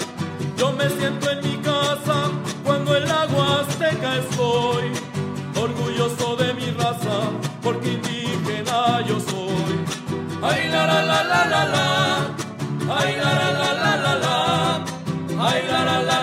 [0.57, 2.29] Yo me siento en mi casa
[2.65, 4.91] cuando el agua azteca estoy,
[5.55, 7.17] orgulloso de mi raza,
[7.63, 9.73] porque indígena yo soy.
[10.43, 11.87] Ay la la la la la la,
[12.99, 14.85] ay la la la la la
[15.47, 16.21] ay la la la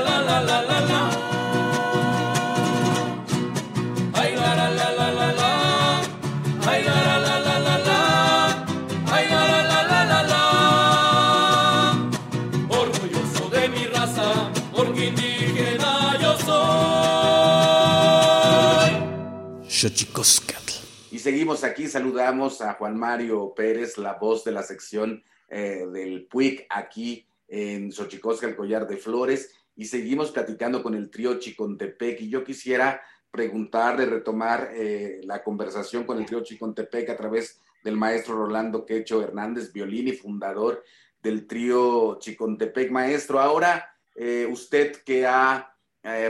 [21.13, 26.27] Y seguimos aquí, saludamos a Juan Mario Pérez, la voz de la sección eh, del
[26.27, 32.23] PUIC aquí en Xochicosca, el collar de flores, y seguimos platicando con el trío Chicontepec.
[32.23, 37.97] Y yo quisiera preguntarle, retomar eh, la conversación con el trío Chicontepec a través del
[37.97, 40.83] maestro Rolando Quecho Hernández, violín y fundador
[41.23, 42.91] del trío Chicontepec.
[42.91, 45.73] Maestro, ahora eh, usted que ha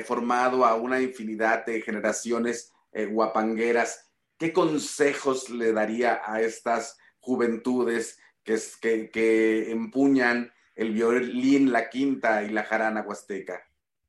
[0.04, 8.18] formado a una infinidad de generaciones eh, guapangueras, ¿qué consejos le daría a estas juventudes
[8.42, 8.58] que,
[9.12, 13.62] que, empuñan el violín, la quinta y la jarana huasteca?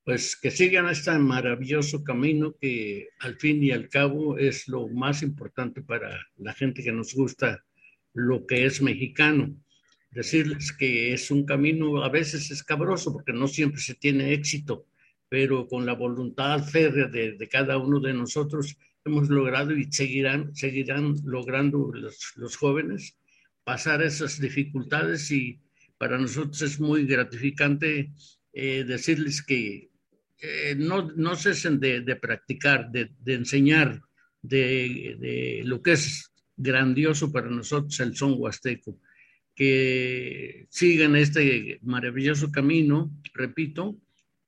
[0.04, 5.22] Pues que sigan este maravilloso camino que al fin y al cabo es lo más
[5.22, 7.64] importante para la gente que nos gusta
[8.14, 9.56] lo que es mexicano.
[10.10, 14.88] Decirles que es un camino a veces escabroso porque no siempre se tiene éxito,
[15.30, 20.54] pero con la voluntad férrea de, de cada uno de nosotros hemos logrado y seguirán,
[20.56, 23.16] seguirán logrando los, los, jóvenes
[23.64, 25.60] pasar esas dificultades y
[25.98, 28.12] para nosotros es muy gratificante
[28.54, 29.90] eh, decirles que
[30.42, 34.02] eh, no, no, cesen de, de practicar, de, de enseñar
[34.42, 38.98] de, de, lo que es grandioso para nosotros el son huasteco,
[39.54, 43.98] que sigan este maravilloso camino, repito,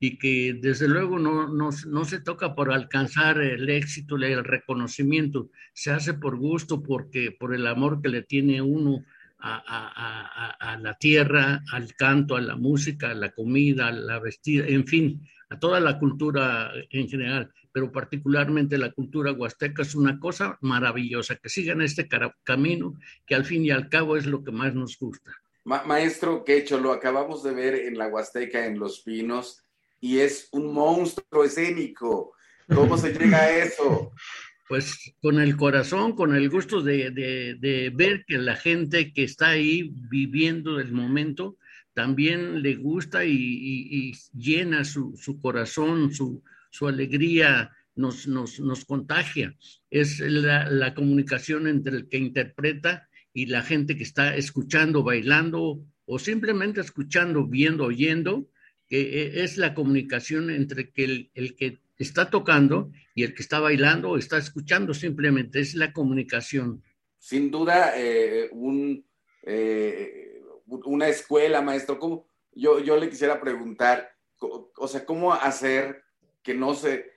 [0.04, 5.52] y que desde luego no, no, no, se toca por alcanzar el éxito, el reconocimiento,
[5.74, 9.06] se hace por gusto, porque, por el amor que le tiene uno
[9.38, 14.18] a, a, a, la tierra, al canto, a la música, a la comida, a la
[14.18, 19.94] vestida, en fin, a toda la cultura en general, pero particularmente la cultura huasteca es
[19.94, 22.10] una cosa maravillosa, que sigan este
[22.44, 22.96] camino,
[23.28, 25.32] que al fin y al cabo es lo que más nos gusta.
[25.64, 29.64] maestro Quecho, lo acabamos de ver en la Huasteca, en Los Pinos,
[30.02, 32.34] y es un monstruo escénico.
[32.68, 34.12] ¿Cómo se llega a eso?
[34.68, 39.50] Pues con el corazón, con el gusto de, de, ver que la gente que está
[39.50, 41.58] ahí viviendo el momento
[41.94, 49.54] también le gusta y, llena su, su, corazón, su, su alegría, nos, nos, nos, contagia.
[49.90, 55.82] Es la, la comunicación entre el que interpreta y la gente que está escuchando, bailando
[56.06, 58.48] o simplemente escuchando, viendo, oyendo
[58.92, 64.10] que es la comunicación entre que el, que está tocando y el que está bailando
[64.10, 66.84] o está escuchando simplemente, es la comunicación.
[67.18, 69.06] Sin duda, eh, un,
[69.44, 72.28] eh, una escuela, maestro, ¿cómo?
[72.52, 76.04] Yo, yo le quisiera preguntar, o sea, ¿cómo hacer
[76.44, 77.14] que no se,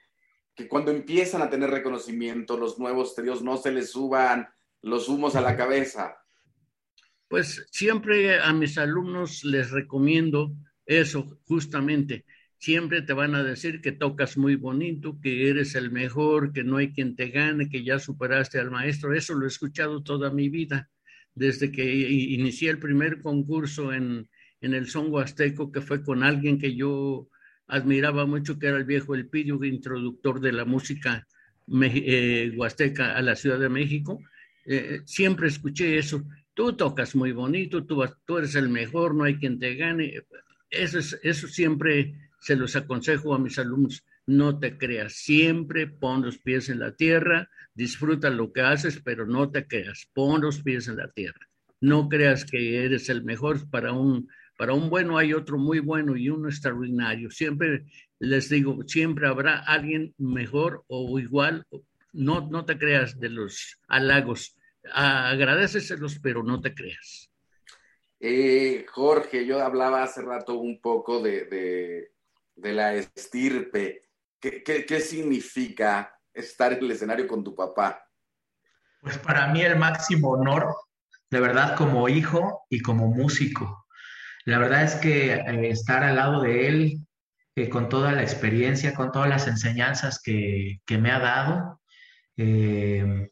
[0.54, 4.48] que cuando empiezan a tener reconocimiento los nuevos tríos no se les suban
[4.80, 6.18] los humos a la cabeza?
[7.26, 10.52] Pues siempre a mis alumnos les recomiendo
[10.86, 12.24] eso, justamente.
[12.58, 16.78] Siempre te van a decir que tocas muy bonito, que eres el mejor, que no
[16.78, 19.12] hay quien te gane, que ya superaste al maestro.
[19.14, 20.88] Eso lo he escuchado toda mi vida,
[21.34, 24.28] desde que inicié el primer concurso en,
[24.60, 27.28] en el son huasteco, que fue con alguien que yo
[27.66, 31.26] admiraba mucho, que era el viejo Elpidio, introductor de la música
[31.82, 34.20] eh, huasteca a la Ciudad de México.
[34.64, 36.24] Eh, siempre escuché eso.
[36.54, 40.14] Tú tocas muy bonito, tú, tú eres el mejor, no hay quien te gane
[40.76, 44.04] eso, eso siempre se los aconsejo a mis alumnos.
[44.26, 49.26] No te creas, siempre pon los pies en la tierra, disfruta lo que haces, pero
[49.26, 51.48] no te creas, pon los pies en la tierra.
[51.80, 56.16] No creas que eres el mejor para un, para un bueno hay otro muy bueno
[56.16, 57.30] y uno extraordinario.
[57.30, 57.84] Siempre
[58.18, 61.66] les digo, siempre habrá alguien mejor o igual.
[62.12, 64.56] No, no te creas de los halagos.
[64.92, 67.30] Agradeceselos, pero no te creas.
[68.26, 72.08] Eh, Jorge, yo hablaba hace rato un poco de,
[72.56, 74.08] la estirpe.
[74.40, 78.02] ¿Qué, significa estar en el escenario con tu papá?
[79.02, 80.74] Pues para mí el máximo honor,
[81.28, 83.86] de verdad, como hijo y como músico.
[84.46, 87.06] La verdad es que eh, estar al lado de él,
[87.56, 91.78] eh, con toda la experiencia, con todas las enseñanzas que, que me ha dado,
[92.38, 93.28] eh,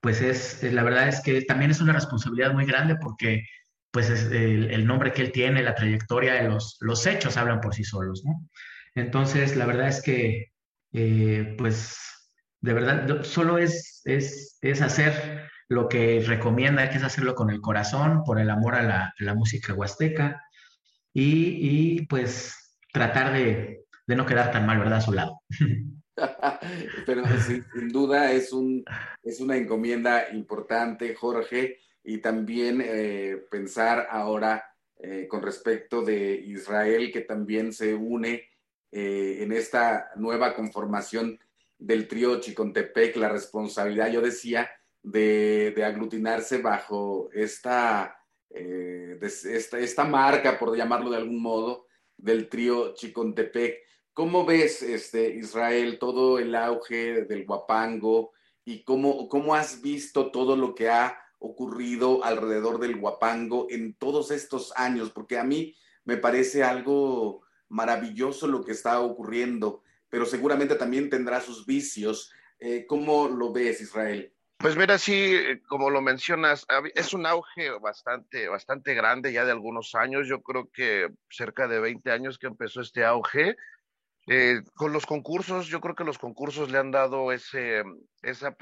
[0.00, 3.44] pues es, la verdad es que también es una responsabilidad muy grande porque
[3.92, 8.24] pues el, nombre que él tiene, la trayectoria, los, los hechos hablan por sí solos,
[8.24, 8.48] ¿no?
[8.94, 10.52] Entonces, la verdad es que,
[10.92, 11.98] eh, pues,
[12.60, 17.60] de verdad, solo es, es, es, hacer lo que recomienda, que es hacerlo con el
[17.60, 20.42] corazón, por el amor a la, la música huasteca
[21.12, 24.98] y, y, pues tratar de, de no quedar tan mal, ¿verdad?
[24.98, 25.42] A su lado.
[27.06, 28.84] Pero sin duda es, un,
[29.22, 34.64] es una encomienda importante, Jorge, y también eh, pensar ahora
[34.98, 38.48] eh, con respecto de Israel, que también se une
[38.90, 41.38] eh, en esta nueva conformación
[41.78, 44.70] del trío Chicontepec, la responsabilidad, yo decía,
[45.02, 48.16] de, de aglutinarse bajo esta,
[48.50, 51.86] esta, esta marca, por llamarlo de algún modo,
[52.16, 53.80] del trío Chicontepec.
[54.12, 58.32] ¿Cómo ves, este, Israel, todo el auge del guapango
[58.64, 64.30] y cómo, cómo has visto todo lo que ha ocurrido alrededor del guapango en todos
[64.30, 65.10] estos años?
[65.10, 65.74] Porque a mí
[66.04, 72.32] me parece algo maravilloso lo que está ocurriendo, pero seguramente también tendrá sus vicios.
[72.58, 74.32] Eh, ¿Cómo lo ves, Israel?
[74.62, 75.34] Pues mira, sí,
[75.66, 76.64] como lo mencionas,
[76.94, 80.28] es un auge bastante, bastante grande ya de algunos años.
[80.28, 83.56] Yo creo que cerca de 20 años que empezó este auge.
[84.28, 87.82] Eh, con los concursos, yo creo que los concursos le han dado ese,
[88.22, 88.54] esa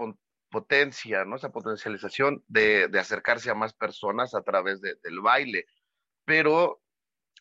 [0.51, 1.37] potencia, ¿no?
[1.37, 5.67] esa potencialización de, de acercarse a más personas a través de, del baile.
[6.25, 6.83] Pero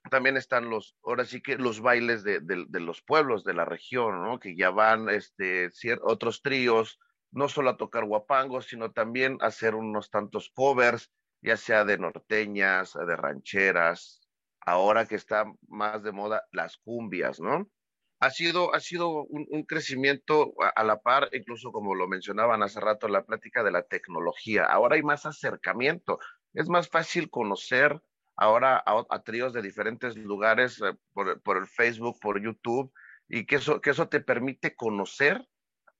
[0.10, 4.24] también están los, ahora sí que los bailes de, de los pueblos de la región,
[4.24, 4.39] ¿no?
[4.39, 5.70] que ya van este,
[6.01, 6.99] otros tríos,
[7.32, 11.97] no solo a tocar guapangos, sino también a hacer unos tantos covers, ya sea de
[11.97, 14.22] norteñas, de rancheras,
[14.62, 17.70] ahora que está más de moda las cumbias, ¿no?
[18.20, 23.07] Ha sido, ha sido un, crecimiento a, la par, incluso como lo mencionaban hace rato
[23.07, 24.65] en la plática de la tecnología.
[24.65, 26.20] Ahora hay más acercamiento.
[26.53, 28.01] Es más fácil conocer
[28.36, 32.91] ahora a, tríos de diferentes lugares eh, por, el Facebook, por YouTube,
[33.28, 35.47] y que eso, que eso te permite conocer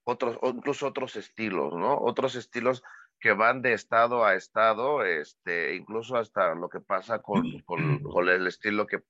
[0.03, 1.97] otros, incluso otros estilos, ¿no?
[1.99, 2.84] Otros estilos
[3.20, 7.80] que van de estado a estado, este, incluso hasta lo que pasa con, con
[8.30, 9.03] el estilo que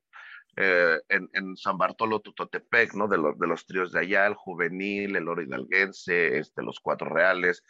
[0.62, 3.08] eh, en, San Bartolo Tutotepec, ¿no?
[3.08, 7.08] De los, de los tríos de allá, el juvenil, el oro hidalguense, este, los cuatro
[7.08, 7.64] reales,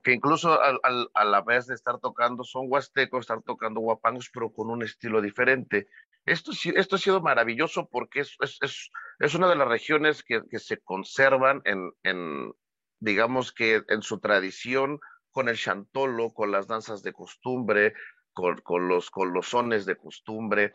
[0.00, 4.70] que incluso a la vez de estar tocando son huastecos, estar tocando guapangos, pero con
[4.70, 5.88] un estilo diferente.
[6.24, 10.60] Esto, esto ha sido maravilloso porque es, es, es, una de las regiones que, que
[10.60, 12.52] se conservan en, en,
[13.00, 15.00] digamos que en su tradición
[15.32, 17.94] con el chantolo, con las danzas de costumbre,
[18.32, 20.74] con, con, los, con los sones de costumbre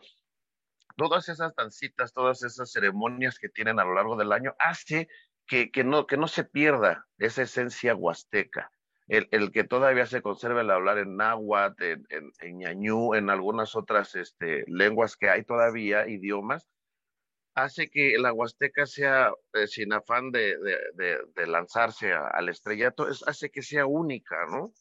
[0.96, 5.08] todas esas dancitas, todas esas ceremonias que tienen a lo largo del año, hace
[5.46, 8.70] que, que, no, que no se pierda esa esencia huasteca.
[9.08, 13.30] El, el, que todavía se conserve el hablar en náhuatl, en, en, en ñañú, en
[13.30, 16.68] algunas otras este, lenguas que hay todavía, idiomas,
[17.54, 22.48] hace que la huasteca sea, eh, sin afán de, de, de, de lanzarse a, al
[22.48, 24.72] estrellato, es, hace que sea única, ¿no?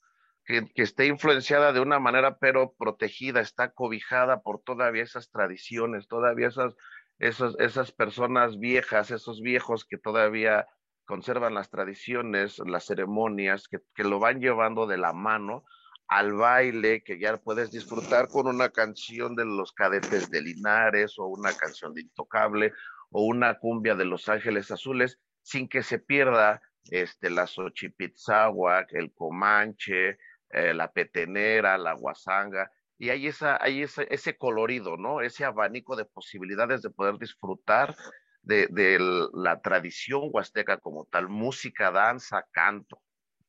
[0.45, 6.47] Que, esté influenciada de una manera, pero protegida, está cobijada por todavía esas tradiciones, todavía
[6.47, 6.75] esas,
[7.19, 10.67] esas, esas personas viejas, esos viejos que todavía
[11.05, 15.65] conservan las tradiciones, las ceremonias, que, que lo van llevando de la mano
[16.07, 21.25] al baile, que ya puedes disfrutar con una canción de los cadetes de Linares o
[21.25, 22.73] una canción de Intocable
[23.09, 29.11] o una cumbia de Los Ángeles Azules, sin que se pierda este, la Xochipitzahuac, el
[29.13, 30.17] Comanche,
[30.55, 35.21] eh, la petenera, la guasanga, y hay, esa, hay ese, ese, colorido, ¿no?
[35.21, 37.95] Ese abanico de posibilidades de poder disfrutar
[38.41, 38.97] de, de,
[39.33, 43.01] la tradición huasteca como tal, música, danza, canto.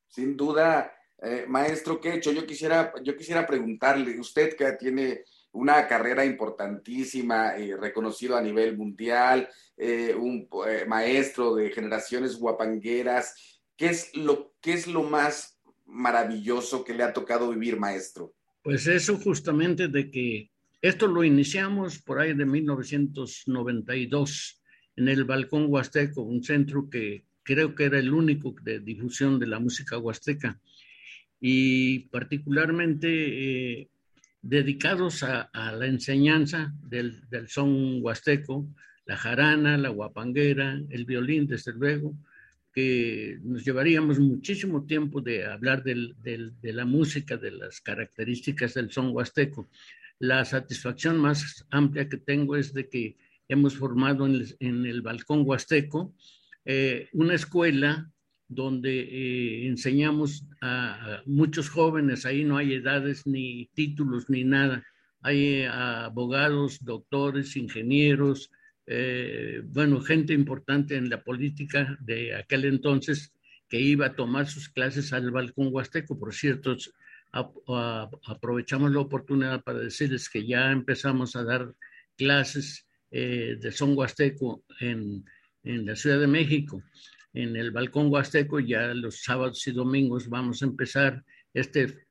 [0.07, 5.23] Sin duda, eh, maestro Quecho, yo quisiera, yo quisiera preguntarle, usted que tiene
[5.57, 13.61] una carrera importantísima, eh, reconocido a nivel mundial, eh, un eh, maestro de generaciones guapangueras,
[13.75, 15.56] ¿qué es lo, qué es lo más
[15.87, 18.35] maravilloso que le ha tocado vivir, maestro?
[18.61, 24.61] Pues eso justamente de que esto lo iniciamos por ahí de 1992
[24.95, 29.47] en el Balcón Huasteco, un centro que creo que era el único de difusión de
[29.47, 30.59] la música huasteca
[31.39, 33.89] y particularmente eh,
[34.41, 38.67] dedicados a, la enseñanza del, del son huasteco,
[39.05, 42.15] la jarana, la guapanguera, el violín, desde luego,
[42.77, 48.75] que nos llevaríamos muchísimo tiempo de hablar del, del, de la música, de las características
[48.75, 49.67] del son huasteco.
[50.19, 53.17] La satisfacción más amplia que tengo es de que
[53.47, 56.13] hemos formado en el, en el balcón huasteco
[56.65, 58.11] eh, una escuela
[58.47, 64.85] donde eh, enseñamos a, muchos jóvenes, ahí no hay edades ni títulos ni nada,
[65.21, 68.51] hay abogados, doctores, ingenieros,
[68.89, 73.33] eh, bueno, gente importante en la política de aquel entonces
[73.67, 76.17] que iba a tomar sus clases al balcón huasteco.
[76.17, 76.77] Por cierto,
[77.31, 81.75] aprovechamos la oportunidad para decirles que ya empezamos a dar
[82.17, 85.25] clases eh, de son huasteco en,
[85.63, 86.81] en la Ciudad de México,
[87.33, 92.07] en el balcón huasteco, ya los sábados y domingos vamos a empezar este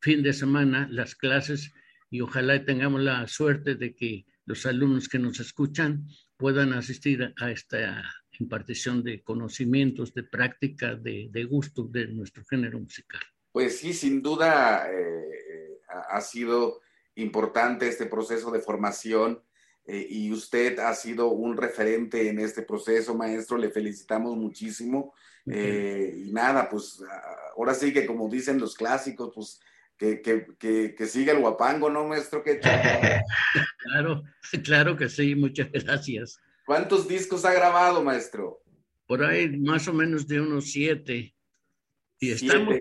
[0.00, 1.72] fin de semana las clases
[2.08, 7.52] y ojalá tengamos la suerte de que los alumnos que nos escuchan puedan asistir a
[7.52, 8.02] esta
[8.40, 13.20] impartición de conocimientos, de práctica, de, de gusto de nuestro género musical.
[13.52, 15.78] Pues sí, sin duda eh,
[16.08, 16.80] ha sido
[17.14, 19.40] importante este proceso de formación
[19.84, 23.56] eh, y usted ha sido un referente en este proceso, maestro.
[23.56, 25.14] Le felicitamos muchísimo.
[25.46, 27.00] Eh, y nada, pues
[27.54, 29.60] ahora sí que como dicen los clásicos, pues
[30.00, 30.22] que,
[30.58, 32.42] que, que, siga el guapango, ¿no, maestro?
[33.78, 34.22] claro,
[34.64, 36.40] claro que sí, muchas gracias.
[36.64, 38.62] ¿Cuántos discos ha grabado, maestro?
[39.06, 41.34] Por ahí más o menos de unos siete.
[42.18, 42.76] Y estamos,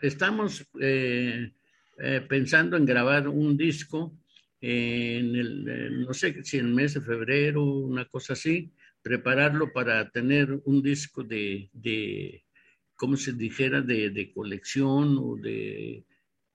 [0.00, 1.52] estamos eh,
[1.98, 4.16] eh, pensando en grabar un disco
[4.60, 10.08] en el, no sé si en el mes de febrero, una cosa así, prepararlo para
[10.10, 12.44] tener un disco de, de
[12.94, 16.04] como se dijera, de, de colección o de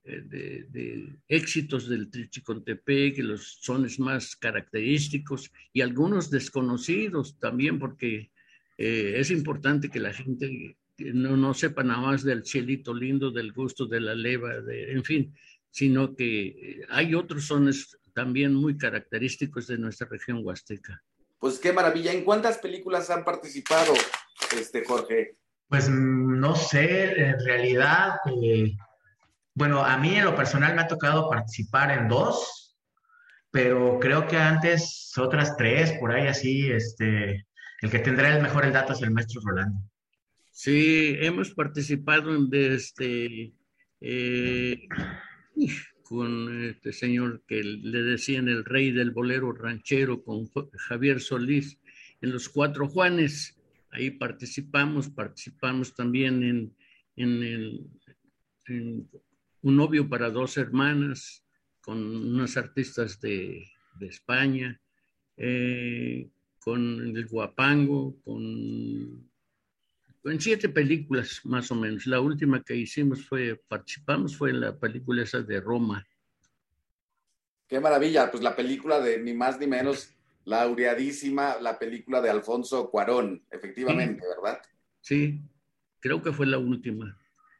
[0.08, 0.24] eh,
[0.70, 8.32] de, éxitos del Trichicontepec, los sones más característicos y algunos desconocidos también, porque
[8.78, 13.52] eh, es importante que la gente no, no, sepa nada más del cielito lindo, del
[13.52, 15.36] gusto de la leva, de, en fin,
[15.70, 21.04] sino que eh, hay otros sones también muy característicos de nuestra región huasteca.
[21.38, 22.14] Pues qué maravilla.
[22.14, 23.94] ¿En cuántas películas han participado,
[24.58, 25.36] este Jorge?
[25.68, 28.16] Pues mm, no sé, en realidad
[29.58, 32.78] bueno, a mí en lo personal me ha tocado participar en dos,
[33.50, 37.48] pero creo que antes otras tres, por ahí así, este,
[37.82, 39.80] el que tendrá el mejor el dato es el maestro Rolando.
[40.52, 43.52] Sí, hemos participado en este,
[44.00, 44.88] eh,
[46.04, 50.48] con este señor que le decían el rey del bolero ranchero, con
[50.88, 51.80] Javier Solís,
[52.22, 53.58] en los Cuatro Juanes.
[53.90, 56.76] Ahí participamos, participamos también en,
[57.16, 57.88] en el
[59.62, 61.44] un novio para dos hermanas,
[61.82, 63.68] con unas artistas de,
[64.02, 64.80] España,
[65.38, 66.30] eh,
[66.60, 69.28] con el Guapango, con,
[70.22, 72.06] con siete películas más o menos.
[72.06, 76.06] La última que hicimos fue, participamos, fue en la película esa de Roma.
[77.68, 80.14] Qué maravilla, pues la película de ni más ni menos
[80.46, 84.62] laureadísima, la película de Alfonso Cuarón, efectivamente, ¿verdad?
[85.02, 85.42] Sí,
[86.00, 87.18] creo que fue la última.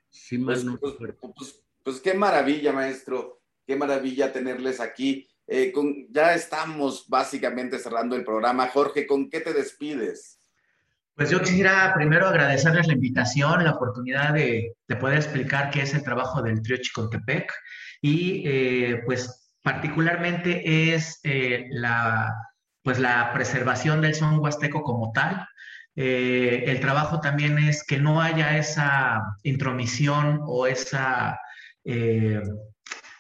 [0.10, 5.26] Si pues, no pues, pues, pues qué maravilla, maestro, qué maravilla tenerles aquí.
[5.48, 5.72] Eh,
[6.10, 8.68] ya estamos básicamente cerrando el programa.
[8.68, 10.38] Jorge, ¿con qué te despides?
[11.16, 16.04] Pues yo quisiera primero agradecerles la invitación, la oportunidad de, poder explicar qué es el
[16.04, 17.54] trabajo del Trío Chicontepec
[18.02, 22.36] y eh, pues particularmente es eh, la,
[22.84, 25.48] pues la preservación del son huasteco como tal.
[25.96, 31.40] el trabajo también es que no haya esa intromisión o esa
[31.88, 32.42] eh,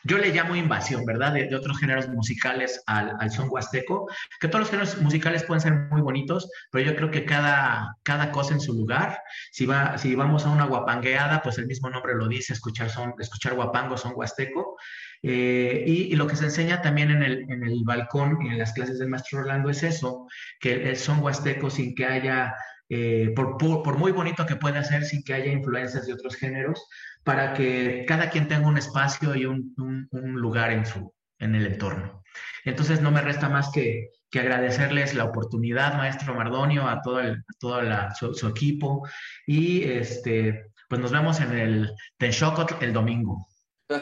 [0.07, 1.34] yo le llamo invasión, ¿verdad?
[1.34, 4.07] De, otros géneros musicales al, son huasteco,
[4.39, 8.32] que todos los géneros musicales pueden ser muy bonitos, pero yo creo que cada, cada
[8.32, 9.20] cosa en su lugar.
[9.51, 13.15] Si, va, si vamos a una guapangueada, pues el mismo nombre lo dice, escuchar, son,
[13.20, 14.78] escuchar guapango, son huasteco.
[15.24, 18.72] Eh, y, lo que se enseña también en el, en el balcón y en las
[18.72, 20.28] clases del maestro Orlando es eso,
[20.59, 22.53] que el son huasteco sin que haya
[22.89, 26.88] eh, por, por, muy bonito que pueda ser sin que haya influencias de otros géneros,
[27.28, 29.75] para que cada quien tenga un espacio y un,
[30.11, 32.23] un, lugar en, su, en el entorno.
[32.63, 37.43] Entonces no me resta más que, que agradecerles la oportunidad, maestro Mardonio, a todo, el,
[37.59, 39.05] todo la, su, equipo
[39.45, 43.45] y este, pues nos vemos en el Tenshokot el domingo.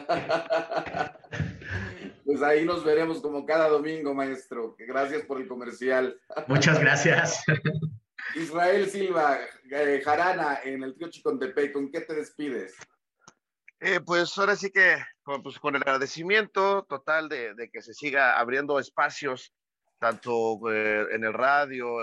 [2.26, 4.76] Pues ahí nos veremos como cada domingo, maestro.
[4.80, 6.20] Gracias por el comercial.
[6.48, 7.44] Muchas gracias.
[8.36, 9.38] Israel Silva,
[9.72, 12.76] eh, Jarana, en el Tío Chicontepec, ¿con qué te despides?
[13.88, 14.98] Eh, pues ahora sí que
[15.44, 19.54] pues, con el agradecimiento total de, que se siga abriendo espacios,
[20.00, 22.00] tanto eh, en el radio,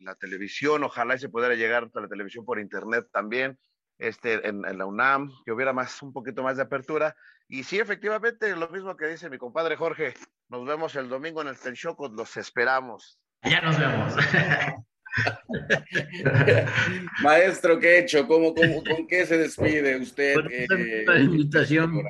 [0.00, 3.56] la televisión, ojalá se pudiera llegar a la televisión por internet también,
[3.98, 7.14] este, en, la UNAM, que hubiera más, un poquito más de apertura.
[7.46, 10.14] Y sí, efectivamente, lo mismo que dice mi compadre Jorge,
[10.48, 13.20] nos vemos el domingo en el Tenshoko, los esperamos.
[13.44, 14.16] Ya nos vemos.
[17.22, 20.34] Maestro Quecho, ¿cómo, cómo, con qué se despide usted?
[20.34, 22.02] Con esa, eh, invitación,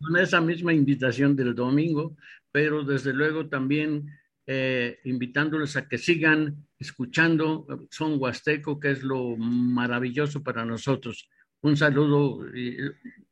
[0.00, 2.16] con esa misma invitación del domingo,
[2.52, 4.08] pero desde luego también
[4.46, 11.28] eh, invitándoles a que sigan escuchando Son Huasteco, que es lo maravilloso para nosotros.
[11.62, 12.44] Un saludo,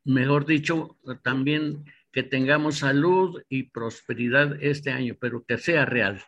[0.05, 6.23] mejor dicho, también que tengamos salud y prosperidad este año, pero que sea real.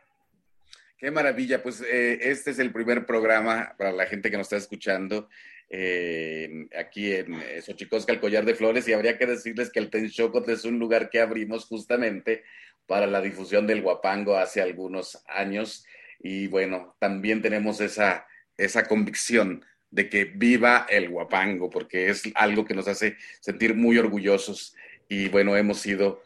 [1.04, 4.56] Qué maravilla, pues eh, este es el primer programa para la gente que nos está
[4.56, 5.28] escuchando
[5.68, 9.90] eh, aquí en eh, Xochicosca, el Collar de Flores, y habría que decirles que el
[9.90, 12.42] Tenchocot es un lugar que abrimos justamente
[12.86, 15.84] para la difusión del guapango hace algunos años,
[16.20, 18.26] y bueno, también tenemos esa,
[18.56, 23.98] esa convicción de que viva el guapango, porque es algo que nos hace sentir muy
[23.98, 24.74] orgullosos,
[25.10, 26.22] y bueno, hemos ido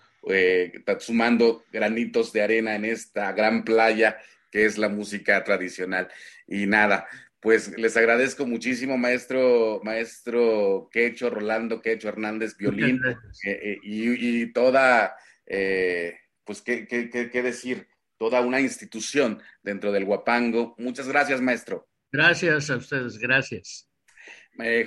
[1.00, 4.18] sumando granitos de arena en esta gran playa
[4.50, 6.08] que es la música tradicional.
[6.46, 7.06] Y nada,
[7.40, 13.00] pues les agradezco muchísimo, maestro, maestro Quecho, Rolando Quecho Hernández, violín,
[13.44, 15.14] eh, eh, y, toda,
[15.46, 17.86] eh, pues, ¿qué, qué, decir?
[18.16, 20.74] Toda una institución dentro del Guapango.
[20.78, 21.88] Muchas gracias, maestro.
[22.10, 23.88] Gracias a ustedes, gracias.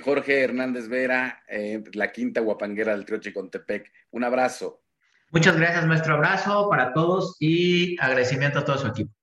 [0.02, 1.42] Jorge Hernández Vera,
[1.94, 3.90] la quinta guapanguera del Trio Chicontepec.
[4.10, 4.82] Un abrazo.
[5.30, 6.16] Muchas gracias, maestro.
[6.16, 9.14] Abrazo para todos y agradecimiento a todo su equipo.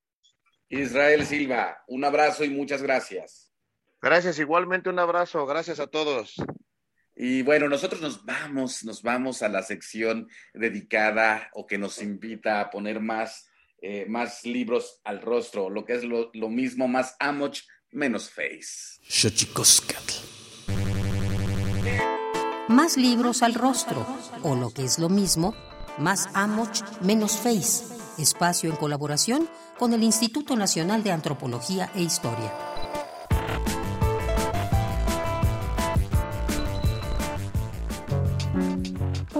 [0.69, 3.51] Israel Silva, un abrazo y muchas gracias.
[4.01, 6.35] Gracias, igualmente un abrazo, gracias a todos.
[7.15, 12.61] Y bueno, nosotros nos vamos, nos vamos a la sección dedicada o que nos invita
[12.61, 13.49] a poner más,
[13.81, 17.57] eh, más libros al rostro, lo que es lo, lo mismo, más amoch,
[17.91, 19.01] menos face.
[22.69, 24.05] Más libros al rostro,
[24.43, 25.55] o lo que es lo mismo,
[25.97, 27.83] más amoch, menos face.
[28.17, 29.49] Espacio en colaboración
[29.79, 32.78] con el Instituto Nacional de Antropología e Historia.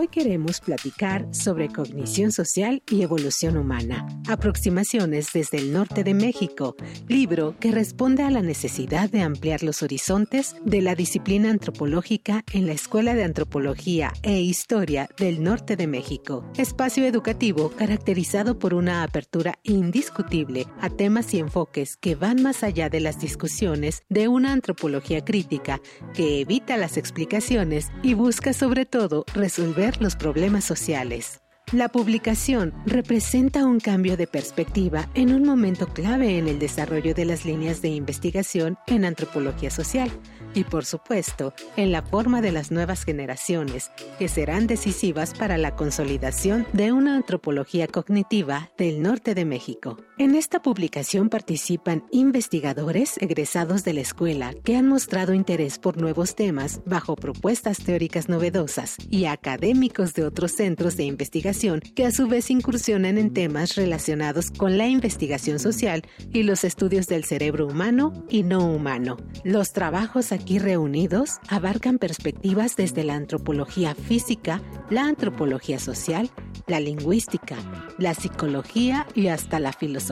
[0.10, 6.76] Queremos platicar sobre cognición social y evolución humana, aproximaciones desde el norte de México,
[7.08, 12.68] libro que responde a la necesidad de ampliar los horizontes de la disciplina antropológica en
[12.68, 19.04] la Escuela de Antropología e Historia del Norte de México, espacio educativo caracterizado por una
[19.04, 24.52] apertura indiscutible a temas y enfoques que van más allá de las discusiones de una
[24.54, 25.82] antropología crítica
[26.14, 31.42] que evita las explicaciones y busca sobre todo resolver los problemas sociales.
[31.72, 37.26] La publicación representa un cambio de perspectiva en un momento clave en el desarrollo de
[37.26, 40.10] las líneas de investigación en antropología social
[40.56, 45.76] y, por supuesto, en la forma de las nuevas generaciones, que serán decisivas para la
[45.76, 49.98] consolidación de una antropología cognitiva del norte de México.
[50.20, 56.36] En esta publicación participan investigadores egresados de la escuela que han mostrado interés por nuevos
[56.36, 62.28] temas bajo propuestas teóricas novedosas y académicos de otros centros de investigación que a su
[62.28, 66.02] vez incursionan en temas relacionados con la investigación social
[66.34, 69.16] y los estudios del cerebro humano y no humano.
[69.46, 76.30] Los trabajos aquí reunidos abarcan perspectivas desde la antropología física, la antropología social,
[76.68, 77.56] la lingüística,
[77.98, 80.09] la psicología y hasta la filosofía.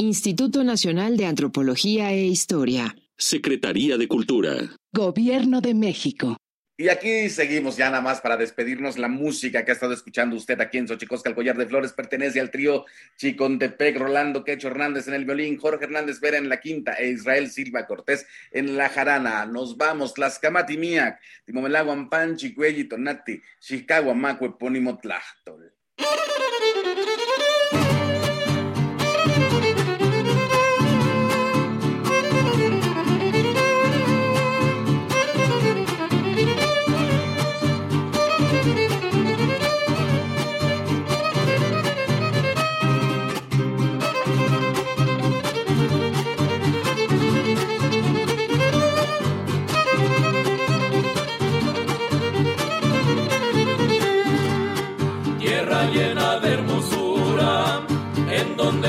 [0.00, 2.94] Instituto Nacional de Antropología e Historia.
[3.16, 4.54] Secretaría de Cultura.
[4.92, 6.36] Gobierno de México.
[6.76, 8.96] Y aquí seguimos ya nada más para despedirnos.
[8.96, 12.38] La música que ha estado escuchando usted aquí en Xochicosca, el collar de flores, pertenece
[12.38, 12.84] al trío
[13.16, 17.50] Chicontepec, Rolando Quecho Hernández en el violín, Jorge Hernández Vera en la quinta e Israel
[17.50, 19.46] Silva Cortés en la jarana.
[19.46, 20.40] Nos vamos, Las
[20.78, 25.74] Miak, Timomelaguan Panchi, Cuelli, Tonati, Chicago, Maco, Epónimo Tlachtol.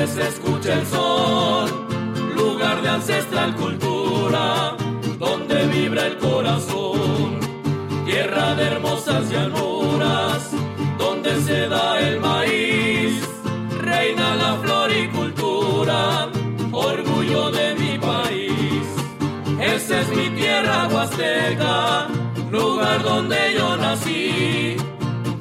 [0.08, 1.70] Se escucha el sol,
[2.36, 4.76] lugar de ancestral cultura,
[5.18, 7.40] donde vibra el corazón,
[8.06, 10.52] tierra de hermosas llanuras,
[10.98, 13.22] donde se da el maíz,
[13.82, 16.30] reina la floricultura,
[16.72, 18.84] orgullo de mi país.
[19.60, 22.08] Esa es mi tierra huasteca,
[22.50, 24.78] lugar donde yo nací,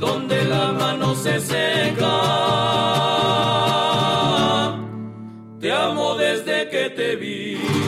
[0.01, 2.48] donde la mano se seca.
[6.91, 7.88] Te vi.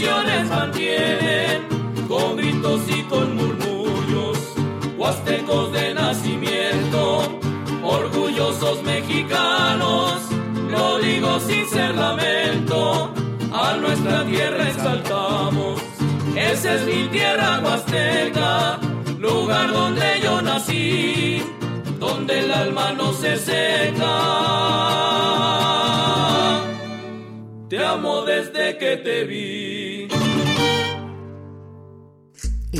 [0.00, 4.38] Tradiciones mantienen con gritos y con murmullos,
[4.96, 7.38] huastecos de nacimiento,
[7.82, 10.14] orgullosos mexicanos,
[10.70, 13.12] lo digo sin ser lamento,
[13.52, 15.82] a nuestra tierra exaltamos,
[16.34, 18.78] esa es mi tierra huasteca,
[19.18, 21.42] lugar donde yo nací,
[21.98, 24.40] donde el alma no se seca.
[27.68, 29.79] Te amo desde que te vi.